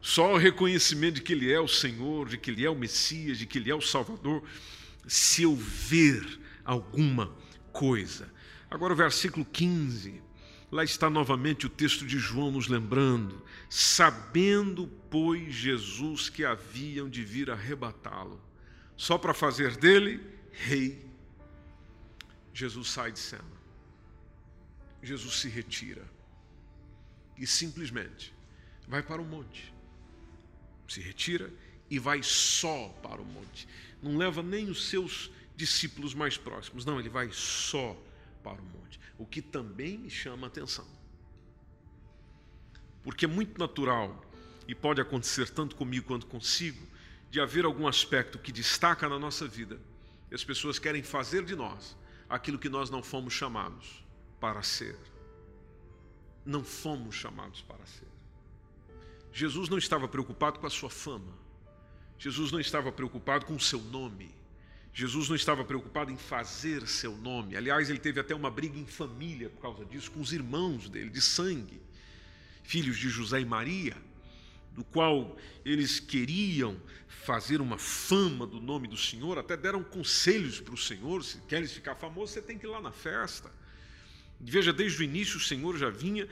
Só 0.01 0.33
o 0.33 0.37
reconhecimento 0.37 1.15
de 1.15 1.21
que 1.21 1.31
Ele 1.31 1.49
é 1.49 1.61
o 1.61 1.67
Senhor, 1.67 2.27
de 2.27 2.37
que 2.37 2.51
Ele 2.51 2.65
é 2.65 2.69
o 2.69 2.75
Messias, 2.75 3.37
de 3.37 3.45
que 3.45 3.57
Ele 3.57 3.71
é 3.71 3.75
o 3.75 3.79
Salvador, 3.79 4.43
se 5.07 5.43
eu 5.43 5.55
ver 5.55 6.39
alguma 6.65 7.33
coisa. 7.71 8.29
Agora, 8.69 8.91
o 8.91 8.97
versículo 8.97 9.45
15, 9.45 10.21
lá 10.69 10.83
está 10.83 11.09
novamente 11.09 11.65
o 11.65 11.69
texto 11.69 12.05
de 12.05 12.19
João 12.19 12.51
nos 12.51 12.67
lembrando: 12.67 13.41
sabendo, 13.69 14.87
pois, 15.09 15.53
Jesus 15.53 16.27
que 16.27 16.43
haviam 16.43 17.07
de 17.07 17.23
vir 17.23 17.49
arrebatá-lo, 17.49 18.41
só 19.05 19.17
para 19.17 19.33
fazer 19.33 19.75
dele 19.77 20.25
rei. 20.51 21.05
Jesus 22.53 22.89
sai 22.89 23.11
de 23.11 23.19
cena. 23.19 23.53
Jesus 25.01 25.35
se 25.41 25.49
retira 25.49 26.05
e 27.37 27.45
simplesmente 27.45 28.33
vai 28.87 29.01
para 29.03 29.21
o 29.21 29.25
monte 29.25 29.73
se 30.93 31.01
retira 31.01 31.51
e 31.89 31.99
vai 31.99 32.21
só 32.21 32.89
para 33.01 33.21
o 33.21 33.25
monte. 33.25 33.67
Não 34.01 34.17
leva 34.17 34.43
nem 34.43 34.69
os 34.69 34.89
seus 34.89 35.31
discípulos 35.55 36.13
mais 36.13 36.37
próximos, 36.37 36.85
não, 36.85 36.99
ele 36.99 37.09
vai 37.09 37.29
só 37.31 37.97
para 38.43 38.61
o 38.61 38.65
monte. 38.65 38.99
O 39.17 39.25
que 39.25 39.41
também 39.41 39.97
me 39.97 40.09
chama 40.09 40.47
a 40.47 40.49
atenção. 40.49 40.87
Porque 43.03 43.25
é 43.25 43.27
muito 43.27 43.59
natural, 43.59 44.23
e 44.67 44.73
pode 44.73 45.01
acontecer 45.01 45.49
tanto 45.49 45.75
comigo 45.75 46.07
quanto 46.07 46.25
consigo, 46.25 46.87
de 47.33 47.41
haver 47.41 47.65
algum 47.65 47.87
aspecto 47.87 48.37
que 48.37 48.51
destaca 48.51 49.09
na 49.09 49.17
nossa 49.17 49.47
vida, 49.47 49.79
e 50.29 50.35
as 50.35 50.43
pessoas 50.43 50.77
querem 50.77 51.01
fazer 51.01 51.43
de 51.43 51.55
nós 51.55 51.97
aquilo 52.29 52.59
que 52.59 52.69
nós 52.69 52.91
não 52.91 53.01
fomos 53.01 53.33
chamados 53.33 54.05
para 54.39 54.61
ser. 54.61 54.95
Não 56.45 56.63
fomos 56.63 57.15
chamados 57.15 57.59
para 57.63 57.83
ser. 57.87 58.07
Jesus 59.31 59.67
não 59.67 59.79
estava 59.79 60.07
preocupado 60.07 60.59
com 60.59 60.67
a 60.67 60.69
sua 60.69 60.91
fama. 60.91 61.33
Jesus 62.19 62.51
não 62.51 62.59
estava 62.59 62.91
preocupado 62.91 63.47
com 63.47 63.55
o 63.55 63.59
seu 63.59 63.81
nome. 63.81 64.29
Jesus 64.93 65.27
não 65.27 65.35
estava 65.35 65.65
preocupado 65.65 66.11
em 66.11 66.17
fazer 66.17 66.87
seu 66.87 67.17
nome. 67.17 67.57
Aliás, 67.57 67.89
ele 67.89 67.97
teve 67.97 68.19
até 68.19 68.35
uma 68.35 68.51
briga 68.51 68.77
em 68.77 68.85
família 68.85 69.49
por 69.49 69.59
causa 69.59 69.83
disso, 69.85 70.11
com 70.11 70.21
os 70.21 70.33
irmãos 70.33 70.87
dele, 70.87 71.09
de 71.09 71.19
sangue, 71.19 71.81
filhos 72.61 72.95
de 72.95 73.09
José 73.09 73.41
e 73.41 73.45
Maria, 73.45 73.97
do 74.73 74.83
qual 74.83 75.37
eles 75.63 75.99
queriam 75.99 76.79
fazer 77.07 77.61
uma 77.61 77.77
fama 77.77 78.45
do 78.45 78.59
nome 78.59 78.87
do 78.87 78.97
Senhor, 78.97 79.37
até 79.37 79.55
deram 79.55 79.83
conselhos 79.83 80.59
para 80.59 80.73
o 80.73 80.77
Senhor: 80.77 81.23
se 81.23 81.37
queres 81.47 81.71
ficar 81.71 81.95
famoso, 81.95 82.33
você 82.33 82.41
tem 82.41 82.57
que 82.57 82.65
ir 82.65 82.69
lá 82.69 82.81
na 82.81 82.91
festa. 82.91 83.51
Veja, 84.39 84.73
desde 84.73 85.01
o 85.01 85.03
início 85.03 85.37
o 85.37 85.39
Senhor 85.41 85.77
já 85.77 85.89
vinha 85.89 86.27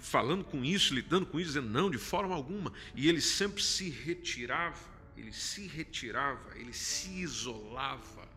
falando 0.00 0.44
com 0.44 0.62
isso, 0.62 0.94
lidando 0.94 1.24
com 1.24 1.40
isso, 1.40 1.48
dizendo 1.48 1.70
não, 1.70 1.90
de 1.90 1.96
forma 1.96 2.34
alguma. 2.34 2.72
E 2.94 3.08
ele 3.08 3.22
sempre 3.22 3.62
se 3.62 3.88
retirava, 3.88 4.84
ele 5.16 5.32
se 5.32 5.66
retirava, 5.66 6.58
ele 6.58 6.74
se 6.74 7.08
isolava, 7.10 8.28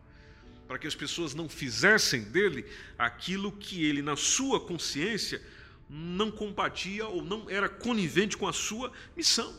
para 0.65 0.77
que 0.77 0.87
as 0.87 0.95
pessoas 0.95 1.33
não 1.33 1.49
fizessem 1.49 2.21
dele 2.21 2.65
aquilo 2.97 3.51
que 3.51 3.83
ele, 3.83 4.01
na 4.01 4.15
sua 4.15 4.61
consciência, 4.61 5.41
não 5.89 6.29
compatia 6.29 7.07
ou 7.07 7.23
não 7.23 7.49
era 7.49 7.69
conivente 7.69 8.35
com 8.35 8.47
a 8.47 8.53
sua 8.53 8.91
missão. 9.15 9.53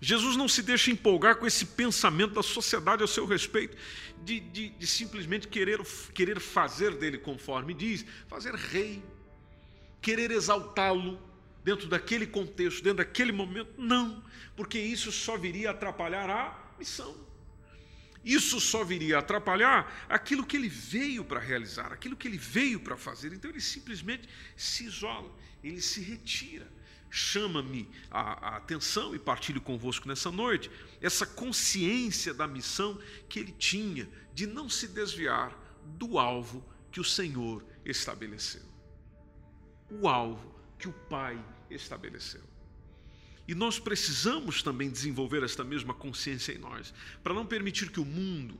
Jesus 0.00 0.36
não 0.36 0.48
se 0.48 0.62
deixa 0.62 0.90
empolgar 0.90 1.36
com 1.36 1.46
esse 1.46 1.64
pensamento 1.64 2.34
da 2.34 2.42
sociedade 2.42 3.02
ao 3.02 3.08
seu 3.08 3.24
respeito, 3.24 3.76
de, 4.24 4.40
de, 4.40 4.68
de, 4.70 4.86
simplesmente 4.86 5.46
querer, 5.46 5.80
querer 6.12 6.40
fazer 6.40 6.96
dele 6.96 7.18
conforme 7.18 7.72
diz, 7.72 8.04
fazer 8.26 8.54
rei, 8.54 9.02
querer 10.00 10.32
exaltá-lo 10.32 11.20
dentro 11.62 11.88
daquele 11.88 12.26
contexto, 12.26 12.82
dentro 12.82 12.98
daquele 12.98 13.30
momento. 13.30 13.70
Não, 13.78 14.22
porque 14.56 14.78
isso 14.78 15.12
só 15.12 15.36
viria 15.36 15.68
a 15.68 15.72
atrapalhar 15.72 16.28
a 16.28 16.74
missão. 16.78 17.14
Isso 18.24 18.60
só 18.60 18.84
viria 18.84 19.16
a 19.16 19.20
atrapalhar 19.20 20.06
aquilo 20.08 20.46
que 20.46 20.56
ele 20.56 20.68
veio 20.68 21.24
para 21.24 21.40
realizar, 21.40 21.92
aquilo 21.92 22.16
que 22.16 22.28
ele 22.28 22.38
veio 22.38 22.78
para 22.80 22.96
fazer. 22.96 23.32
Então 23.32 23.50
ele 23.50 23.60
simplesmente 23.60 24.28
se 24.56 24.84
isola, 24.84 25.30
ele 25.62 25.80
se 25.80 26.00
retira 26.00 26.70
chama-me 27.14 27.86
a, 28.10 28.54
a, 28.54 28.56
atenção 28.56 29.14
e 29.14 29.18
partilho 29.18 29.60
convosco 29.60 30.08
nessa 30.08 30.30
noite, 30.30 30.70
essa 30.98 31.26
consciência 31.26 32.32
da 32.32 32.46
missão 32.46 32.98
que 33.28 33.38
ele 33.38 33.52
tinha 33.52 34.08
de 34.32 34.46
não 34.46 34.66
se 34.70 34.88
desviar 34.88 35.54
do 35.84 36.18
alvo 36.18 36.64
que 36.90 37.00
o 37.00 37.04
Senhor 37.04 37.62
estabeleceu. 37.84 38.62
O 39.90 40.08
alvo 40.08 40.58
que 40.78 40.88
o 40.88 40.92
Pai 40.92 41.38
estabeleceu. 41.70 42.51
E 43.46 43.54
nós 43.54 43.78
precisamos 43.78 44.62
também 44.62 44.88
desenvolver 44.88 45.42
esta 45.42 45.64
mesma 45.64 45.92
consciência 45.92 46.52
em 46.52 46.58
nós, 46.58 46.94
para 47.22 47.34
não 47.34 47.44
permitir 47.44 47.90
que 47.90 48.00
o 48.00 48.04
mundo, 48.04 48.56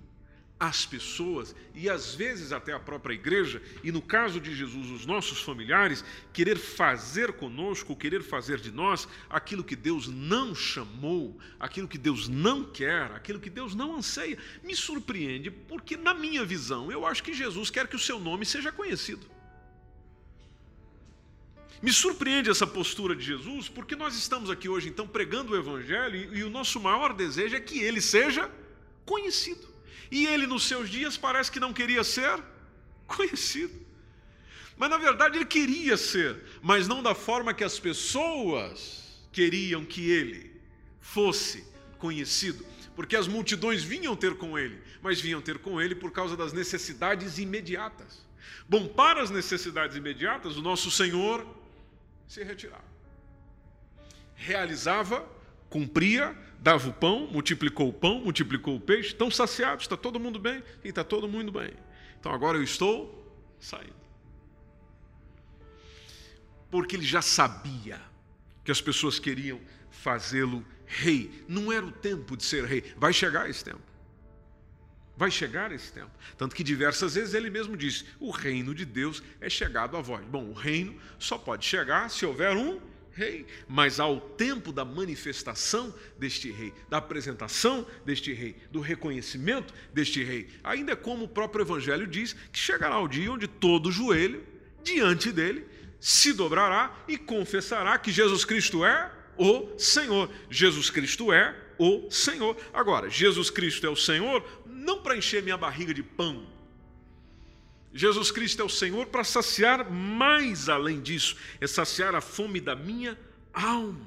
as 0.63 0.87
pessoas 0.87 1.57
e 1.75 1.91
às 1.91 2.15
vezes 2.15 2.53
até 2.53 2.73
a 2.73 2.79
própria 2.79 3.15
igreja, 3.15 3.61
e 3.83 3.91
no 3.91 4.01
caso 4.01 4.41
de 4.41 4.55
Jesus, 4.55 4.91
os 4.91 5.05
nossos 5.05 5.41
familiares, 5.41 6.05
querer 6.33 6.57
fazer 6.57 7.33
conosco, 7.33 7.97
querer 7.97 8.23
fazer 8.23 8.61
de 8.61 8.71
nós 8.71 9.09
aquilo 9.29 9.65
que 9.65 9.75
Deus 9.75 10.07
não 10.07 10.55
chamou, 10.55 11.37
aquilo 11.59 11.89
que 11.89 11.99
Deus 11.99 12.29
não 12.29 12.63
quer, 12.63 13.11
aquilo 13.11 13.41
que 13.41 13.51
Deus 13.51 13.75
não 13.75 13.97
anseia. 13.97 14.39
Me 14.63 14.77
surpreende 14.77 15.51
porque, 15.51 15.97
na 15.97 16.15
minha 16.15 16.45
visão, 16.45 16.93
eu 16.93 17.05
acho 17.05 17.25
que 17.25 17.35
Jesus 17.35 17.69
quer 17.69 17.89
que 17.89 17.97
o 17.97 17.99
seu 17.99 18.21
nome 18.21 18.47
seja 18.47 18.71
conhecido. 18.71 19.27
Me 21.83 21.93
surpreende 21.93 22.49
essa 22.49 22.65
postura 22.65 23.17
de 23.17 23.25
Jesus, 23.25 23.69
porque 23.69 23.97
nós 23.97 24.15
estamos 24.15 24.49
aqui 24.49 24.69
hoje, 24.69 24.89
então, 24.89 25.07
pregando 25.07 25.53
o 25.53 25.57
Evangelho 25.57 26.33
e, 26.33 26.45
o 26.45 26.49
nosso 26.49 26.79
maior 26.79 27.13
desejo 27.13 27.57
é 27.57 27.61
que 27.61 27.81
ele 27.81 28.01
seja 28.01 28.49
conhecido. 29.05 29.69
E 30.09 30.25
ele, 30.27 30.47
nos 30.47 30.63
seus 30.63 30.89
dias, 30.89 31.17
parece 31.17 31.51
que 31.51 31.59
não 31.59 31.73
queria 31.73 32.05
ser 32.05 32.41
conhecido. 33.05 33.75
Mas 34.77 34.91
na 34.91 34.97
verdade 34.97 35.39
ele 35.39 35.45
queria 35.45 35.97
ser, 35.97 36.41
mas 36.63 36.87
não 36.87 37.03
da 37.03 37.15
forma 37.15 37.53
que 37.53 37.65
as 37.65 37.79
pessoas 37.79 39.21
queriam 39.33 39.85
que 39.85 40.11
ele 40.11 40.53
fosse 41.01 41.65
conhecido, 41.99 42.65
porque 42.95 43.17
as 43.17 43.27
multidões 43.29 43.83
vinham 43.83 44.17
ter 44.17 44.35
com 44.37 44.59
ele, 44.59 44.81
mas 45.03 45.21
vinham 45.21 45.41
ter 45.41 45.59
com 45.59 45.81
ele 45.81 45.95
por 45.95 46.11
causa 46.11 46.37
das 46.37 46.53
necessidades 46.53 47.39
imediatas. 47.39 48.25
Bom, 48.69 48.89
para 48.89 49.23
as 49.23 49.31
necessidades 49.31 49.97
imediatas, 49.97 50.57
o 50.57 50.63
nosso 50.63 50.91
Senhor 50.91 51.62
se 52.27 52.43
retirava. 52.43 52.85
Realizava, 54.35 55.29
cumpria 55.69 56.37
dava 56.63 56.89
o 56.89 56.93
pão, 56.93 57.27
multiplicou 57.27 57.89
o 57.89 57.93
pão, 57.93 58.21
multiplicou 58.21 58.77
o 58.77 58.81
peixe, 58.81 59.09
estão 59.09 59.31
saciados, 59.31 59.85
está 59.85 59.97
todo 59.97 60.21
mundo 60.21 60.39
bem 60.39 60.63
e 60.85 60.89
está 60.89 61.03
todo 61.03 61.29
mundo 61.29 61.51
bem. 61.51 61.73
Então 62.21 62.33
agora 62.33 62.57
eu 62.57 62.63
estou 62.63 63.37
saindo. 63.59 64.01
Porque 66.71 66.95
ele 66.95 67.05
já 67.05 67.21
sabia 67.21 68.01
que 68.65 68.71
as 68.71 68.81
pessoas 68.81 69.19
queriam 69.19 69.61
fazê-lo 69.91 70.65
rei. 70.87 71.45
Não 71.49 71.73
era 71.73 71.85
o 71.85 71.91
tempo 71.91 72.37
de 72.37 72.45
ser 72.45 72.65
rei. 72.65 72.95
Vai 72.97 73.13
chegar 73.13 73.51
esse 73.51 73.65
tempo. 73.65 73.83
Vai 75.23 75.31
chegar 75.31 75.71
esse 75.71 75.93
tempo. 75.93 76.11
Tanto 76.37 76.53
que 76.53 76.65
diversas 76.65 77.15
vezes 77.15 77.33
ele 77.33 77.49
mesmo 77.49 77.77
disse: 77.77 78.05
o 78.19 78.33
reino 78.33 78.75
de 78.75 78.85
Deus 78.85 79.23
é 79.41 79.49
chegado 79.49 79.97
a 79.97 80.01
vós. 80.01 80.25
Bom, 80.25 80.47
o 80.47 80.53
reino 80.53 81.01
só 81.17 81.39
pode 81.39 81.65
chegar 81.65 82.11
se 82.11 82.27
houver 82.27 82.57
um 82.57 82.81
rei, 83.13 83.47
mas 83.69 84.01
ao 84.01 84.21
tempo 84.21 84.73
da 84.73 84.85
manifestação 84.85 85.95
deste 86.19 86.51
rei, 86.51 86.75
da 86.89 86.97
apresentação 86.97 87.87
deste 88.05 88.33
rei, 88.33 88.57
do 88.73 88.81
reconhecimento 88.81 89.73
deste 89.95 90.25
rei, 90.25 90.49
ainda 90.65 90.91
é 90.91 90.97
como 90.97 91.27
o 91.27 91.29
próprio 91.29 91.63
Evangelho 91.63 92.09
diz, 92.09 92.33
que 92.51 92.59
chegará 92.59 92.99
o 92.99 93.07
dia 93.07 93.31
onde 93.31 93.47
todo 93.47 93.93
joelho 93.93 94.45
diante 94.83 95.31
dele 95.31 95.65
se 96.01 96.33
dobrará 96.33 97.05
e 97.07 97.17
confessará 97.17 97.97
que 97.97 98.11
Jesus 98.11 98.45
Cristo 98.45 98.85
é 98.85 99.09
o 99.39 99.79
Senhor. 99.79 100.29
Jesus 100.51 100.91
Cristo 100.91 101.33
é 101.33 101.55
o 101.79 102.11
Senhor. 102.11 102.57
Agora, 102.73 103.09
Jesus 103.09 103.51
Cristo 103.51 103.87
é 103.87 103.91
o 103.91 103.97
Senhor 103.97 104.45
não 104.67 105.01
para 105.01 105.17
encher 105.17 105.43
minha 105.43 105.57
barriga 105.57 105.95
de 105.95 106.03
pão, 106.03 106.47
Jesus 107.95 108.31
Cristo 108.31 108.63
é 108.63 108.65
o 108.65 108.71
Senhor 108.71 109.07
para 109.07 109.23
saciar 109.23 109.91
mais 109.91 110.69
além 110.69 111.01
disso, 111.01 111.37
é 111.61 111.67
saciar 111.67 112.15
a 112.15 112.21
fome 112.21 112.61
da 112.61 112.75
minha 112.75 113.19
alma, 113.53 113.99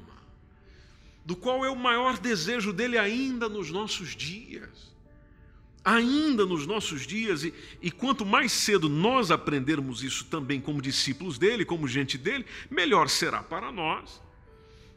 do 1.24 1.36
qual 1.36 1.64
é 1.64 1.70
o 1.70 1.76
maior 1.76 2.18
desejo 2.18 2.74
dele 2.74 2.98
ainda 2.98 3.48
nos 3.48 3.70
nossos 3.70 4.16
dias. 4.16 4.94
Ainda 5.84 6.48
nos 6.48 6.66
nossos 6.66 7.06
dias, 7.06 7.44
e, 7.44 7.54
e 7.80 7.92
quanto 7.92 8.26
mais 8.26 8.52
cedo 8.52 8.90
nós 8.90 9.30
aprendermos 9.30 10.02
isso 10.02 10.26
também 10.26 10.60
como 10.60 10.82
discípulos 10.82 11.38
dele, 11.38 11.64
como 11.64 11.88
gente 11.88 12.18
dele, 12.18 12.44
melhor 12.72 13.08
será 13.08 13.44
para 13.44 13.72
nós. 13.72 14.20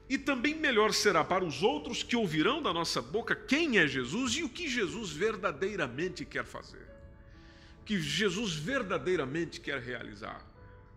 E 0.09 0.17
também 0.17 0.55
melhor 0.55 0.95
será 0.95 1.23
para 1.23 1.45
os 1.45 1.63
outros 1.63 2.03
que 2.03 2.17
ouvirão 2.17 2.63
da 2.63 2.73
nossa 2.73 3.03
boca 3.03 3.37
quem 3.37 3.79
é 3.79 3.87
Jesus 3.87 4.33
e 4.35 4.43
o 4.43 4.49
que 4.49 4.69
Jesus 4.69 5.11
verdadeiramente 5.11 6.25
quer 6.25 6.45
fazer. 6.45 6.87
Que 7.85 8.01
Jesus 8.01 8.55
verdadeiramente 8.55 9.61
quer 9.61 9.81
realizar. 9.81 10.45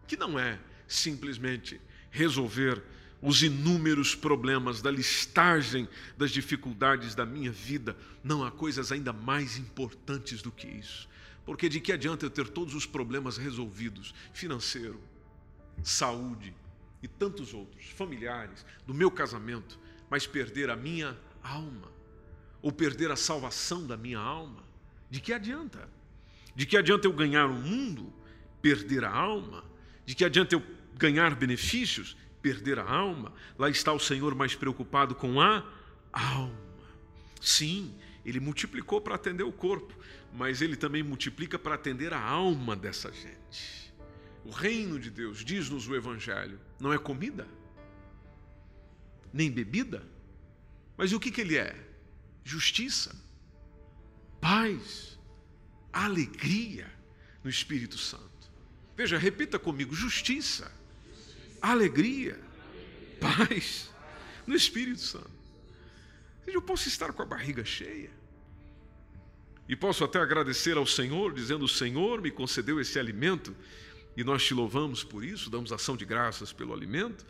Que 0.08 0.16
não 0.16 0.40
é 0.40 0.58
simplesmente 0.88 1.80
resolver 2.10 2.82
os 3.22 3.44
inúmeros 3.44 4.16
problemas 4.16 4.82
da 4.82 4.90
listagem 4.90 5.88
das 6.18 6.32
dificuldades 6.32 7.14
da 7.14 7.26
minha 7.26 7.52
vida. 7.52 7.96
Não 8.24 8.44
há 8.44 8.50
coisas 8.50 8.92
ainda 8.92 9.14
mais 9.14 9.58
importantes 9.58 10.42
do 10.42 10.52
que 10.52 10.68
isso. 10.68 11.08
Porque 11.46 11.68
de 11.68 11.80
que 11.80 11.92
adianta 11.92 12.26
eu 12.26 12.30
ter 12.30 12.48
todos 12.48 12.74
os 12.74 12.86
problemas 12.86 13.38
resolvidos 13.38 14.14
financeiro, 14.34 15.00
saúde, 15.84 16.54
e 17.02 17.08
tantos 17.08 17.54
outros, 17.54 17.90
familiares, 17.90 18.66
do 18.86 18.94
meu 18.94 19.10
casamento, 19.10 19.80
mas 20.10 20.28
perder 20.28 20.70
a 20.70 20.76
minha 20.76 21.18
alma, 21.42 21.92
ou 22.62 22.72
perder 22.72 23.12
a 23.12 23.16
salvação 23.16 23.86
da 23.86 23.98
minha 23.98 24.20
alma, 24.20 24.64
de 25.10 25.20
que 25.20 25.34
adianta? 25.34 25.90
De 26.56 26.66
que 26.66 26.78
adianta 26.78 27.08
eu 27.08 27.14
ganhar 27.14 27.48
o 27.48 27.54
mundo, 27.54 28.14
perder 28.62 29.04
a 29.04 29.10
alma? 29.10 29.64
De 30.06 30.14
que 30.14 30.24
adianta 30.24 30.56
eu 30.56 30.64
ganhar 30.96 31.36
benefícios, 31.36 32.16
perder 32.42 32.80
a 32.80 32.90
alma? 32.90 33.34
Lá 33.58 33.70
está 33.70 33.92
o 33.92 34.00
Senhor 34.00 34.36
mais 34.36 34.56
preocupado 34.56 35.16
com 35.16 35.42
a 35.42 35.64
alma. 36.12 36.56
Sim, 37.40 37.96
ele 38.26 38.40
multiplicou 38.40 39.02
para 39.02 39.16
atender 39.16 39.44
o 39.44 39.52
corpo, 39.52 39.94
mas 40.34 40.62
ele 40.62 40.76
também 40.76 41.02
multiplica 41.02 41.58
para 41.58 41.76
atender 41.76 42.14
a 42.14 42.22
alma 42.22 42.76
dessa 42.76 43.12
gente. 43.12 43.81
O 44.44 44.50
reino 44.50 45.00
de 45.00 45.10
Deus, 45.10 45.44
diz-nos 45.46 45.88
o 45.88 45.96
Evangelho, 45.96 46.60
não 46.80 46.92
é 46.92 46.98
comida, 46.98 47.48
nem 49.32 49.52
bebida, 49.52 50.04
mas 50.98 51.14
o 51.14 51.20
que, 51.20 51.32
que 51.32 51.42
ele 51.42 51.58
é? 51.58 51.76
Justiça, 52.44 53.16
paz, 54.40 55.18
alegria 55.94 56.92
no 57.44 57.50
Espírito 57.50 57.98
Santo. 57.98 58.52
Veja, 58.96 59.18
repita 59.18 59.58
comigo: 59.60 59.96
justiça, 59.96 60.72
alegria, 61.62 62.40
paz 63.20 63.92
no 64.46 64.56
Espírito 64.56 65.02
Santo. 65.02 65.32
Eu 66.46 66.62
posso 66.62 66.88
estar 66.88 67.14
com 67.14 67.22
a 67.22 67.26
barriga 67.26 67.64
cheia. 67.64 68.10
E 69.70 69.76
posso 69.76 70.04
até 70.04 70.20
agradecer 70.20 70.76
ao 70.76 70.86
Senhor, 70.86 71.34
dizendo: 71.34 71.64
O 71.64 71.70
Senhor 71.70 72.22
me 72.22 72.30
concedeu 72.30 72.80
esse 72.82 73.00
alimento 73.00 73.56
e 74.16 74.24
nós 74.24 74.44
te 74.44 74.54
louvamos 74.54 75.04
por 75.04 75.24
isso, 75.24 75.50
damos 75.50 75.72
ação 75.72 75.96
de 75.96 76.06
graças 76.06 76.52
pelo 76.52 76.74
alimento. 76.74 77.26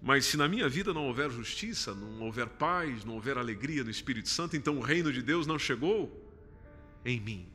Mas 0.00 0.26
se 0.26 0.36
na 0.36 0.48
minha 0.48 0.68
vida 0.68 0.94
não 0.94 1.06
houver 1.06 1.30
justiça, 1.30 1.94
não 1.94 2.20
houver 2.22 2.46
paz, 2.46 3.04
não 3.04 3.14
houver 3.14 3.36
alegria 3.36 3.82
no 3.82 3.90
Espírito 3.90 4.28
Santo, 4.28 4.56
então 4.56 4.76
o 4.76 4.80
reino 4.80 5.12
de 5.12 5.22
Deus 5.22 5.46
não 5.46 5.58
chegou 5.58 6.24
em 7.04 7.20
mim. 7.20 7.46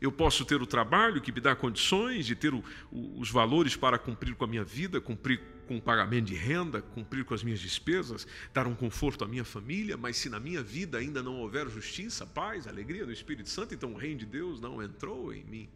Eu 0.00 0.12
posso 0.12 0.44
ter 0.44 0.60
o 0.60 0.66
trabalho 0.66 1.22
que 1.22 1.32
me 1.32 1.40
dá 1.40 1.56
condições 1.56 2.26
de 2.26 2.36
ter 2.36 2.52
o, 2.52 2.62
o, 2.92 3.18
os 3.18 3.30
valores 3.30 3.74
para 3.74 3.98
cumprir 3.98 4.34
com 4.34 4.44
a 4.44 4.46
minha 4.46 4.64
vida, 4.64 5.00
cumprir 5.00 5.40
com 5.66 5.78
o 5.78 5.82
pagamento 5.82 6.26
de 6.26 6.34
renda, 6.34 6.82
cumprir 6.82 7.24
com 7.24 7.32
as 7.32 7.42
minhas 7.42 7.58
despesas, 7.58 8.26
dar 8.52 8.66
um 8.66 8.74
conforto 8.74 9.24
à 9.24 9.28
minha 9.28 9.44
família, 9.44 9.96
mas 9.96 10.18
se 10.18 10.28
na 10.28 10.38
minha 10.38 10.62
vida 10.62 10.98
ainda 10.98 11.22
não 11.22 11.36
houver 11.40 11.68
justiça, 11.68 12.26
paz, 12.26 12.66
alegria 12.66 13.06
no 13.06 13.12
Espírito 13.12 13.48
Santo, 13.48 13.74
então 13.74 13.94
o 13.94 13.96
reino 13.96 14.20
de 14.20 14.26
Deus 14.26 14.60
não 14.60 14.82
entrou 14.82 15.32
em 15.32 15.44
mim. 15.44 15.68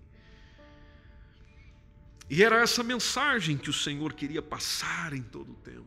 E 2.31 2.45
era 2.45 2.63
essa 2.63 2.85
mensagem 2.85 3.59
que 3.59 3.69
o 3.69 3.73
Senhor 3.73 4.13
queria 4.13 4.41
passar 4.41 5.13
em 5.13 5.21
todo 5.23 5.51
o 5.51 5.57
tempo. 5.57 5.85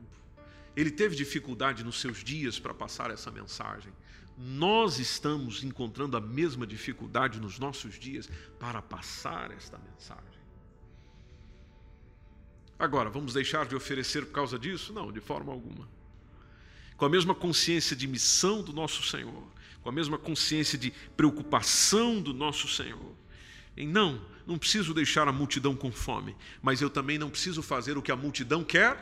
Ele 0.76 0.92
teve 0.92 1.16
dificuldade 1.16 1.86
nos 1.86 2.02
seus 2.02 2.22
dias 2.22 2.60
para 2.60 2.74
passar 2.74 3.10
essa 3.12 3.32
mensagem. 3.32 3.94
Nós 4.38 5.00
estamos 5.00 5.64
encontrando 5.64 6.18
a 6.18 6.22
mesma 6.22 6.68
dificuldade 6.68 7.40
nos 7.40 7.58
nossos 7.60 7.98
dias 7.98 8.30
para 8.60 8.82
passar 8.82 9.52
esta 9.52 9.78
mensagem. 9.78 10.44
Agora, 12.78 13.10
vamos 13.10 13.34
deixar 13.34 13.66
de 13.66 13.76
oferecer 13.76 14.26
por 14.26 14.34
causa 14.34 14.60
disso? 14.60 14.92
Não, 14.92 15.14
de 15.14 15.22
forma 15.22 15.54
alguma. 15.54 15.88
Com 16.98 17.06
a 17.06 17.10
mesma 17.10 17.34
consciência 17.34 17.96
de 17.96 18.06
missão 18.06 18.62
do 18.62 18.74
nosso 18.74 19.02
Senhor, 19.04 19.48
com 19.82 19.88
a 19.88 19.94
mesma 19.94 20.18
consciência 20.18 20.78
de 20.78 20.92
preocupação 21.16 22.22
do 22.22 22.34
nosso 22.34 22.68
Senhor, 22.68 23.16
em 23.78 23.88
não, 23.88 24.33
não 24.46 24.58
preciso 24.58 24.94
deixar 24.94 25.28
a 25.28 25.32
multidão 25.32 25.76
com 25.76 25.92
fome, 25.92 26.36
mas 26.62 26.82
eu 26.82 26.90
também 26.90 27.18
não 27.18 27.30
preciso 27.30 27.62
fazer 27.62 27.98
o 27.98 28.02
que 28.02 28.12
a 28.12 28.16
multidão 28.16 28.64
quer 28.64 28.98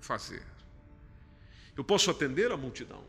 fazer. 0.00 0.42
Eu 1.76 1.84
posso 1.84 2.10
atender 2.10 2.50
a 2.52 2.56
multidão, 2.56 3.04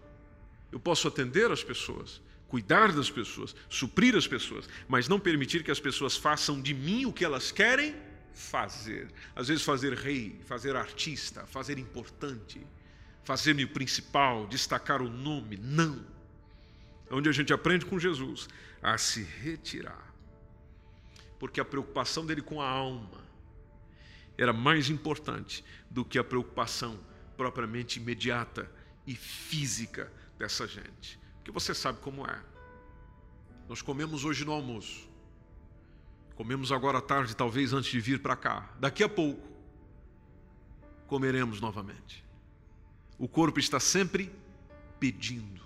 eu 0.71 0.79
posso 0.79 1.07
atender 1.07 1.51
as 1.51 1.63
pessoas, 1.63 2.21
cuidar 2.47 2.91
das 2.91 3.09
pessoas, 3.09 3.55
suprir 3.69 4.15
as 4.15 4.27
pessoas, 4.27 4.67
mas 4.87 5.07
não 5.07 5.19
permitir 5.19 5.63
que 5.63 5.71
as 5.71 5.79
pessoas 5.79 6.15
façam 6.15 6.61
de 6.61 6.73
mim 6.73 7.05
o 7.05 7.13
que 7.13 7.25
elas 7.25 7.51
querem 7.51 7.95
fazer. 8.33 9.09
Às 9.35 9.47
vezes, 9.47 9.63
fazer 9.63 9.93
rei, 9.93 10.39
fazer 10.45 10.75
artista, 10.75 11.45
fazer 11.47 11.77
importante, 11.77 12.65
fazer-me 13.23 13.63
o 13.63 13.69
principal, 13.69 14.47
destacar 14.47 15.01
o 15.01 15.09
nome. 15.09 15.57
Não. 15.57 16.05
É 17.09 17.13
onde 17.13 17.27
a 17.27 17.31
gente 17.31 17.53
aprende 17.53 17.85
com 17.85 17.97
Jesus 17.97 18.47
a 18.81 18.97
se 18.97 19.23
retirar 19.23 20.07
porque 21.39 21.59
a 21.59 21.65
preocupação 21.65 22.25
dele 22.25 22.41
com 22.41 22.61
a 22.61 22.69
alma 22.69 23.25
era 24.37 24.53
mais 24.53 24.89
importante 24.89 25.63
do 25.89 26.05
que 26.05 26.19
a 26.19 26.23
preocupação 26.23 26.99
propriamente 27.35 27.99
imediata 27.99 28.69
e 29.05 29.15
física 29.15 30.11
dessa 30.37 30.67
gente. 30.67 31.19
Porque 31.37 31.51
você 31.51 31.73
sabe 31.73 31.99
como 31.99 32.25
é. 32.25 32.43
Nós 33.67 33.81
comemos 33.81 34.23
hoje 34.25 34.45
no 34.45 34.51
almoço. 34.51 35.07
Comemos 36.35 36.71
agora 36.71 36.99
à 36.99 37.01
tarde, 37.01 37.35
talvez 37.35 37.73
antes 37.73 37.89
de 37.89 37.99
vir 37.99 38.21
para 38.21 38.35
cá. 38.35 38.69
Daqui 38.79 39.03
a 39.03 39.09
pouco, 39.09 39.47
comeremos 41.07 41.59
novamente. 41.59 42.23
O 43.17 43.27
corpo 43.27 43.59
está 43.59 43.79
sempre 43.79 44.31
pedindo. 44.99 45.65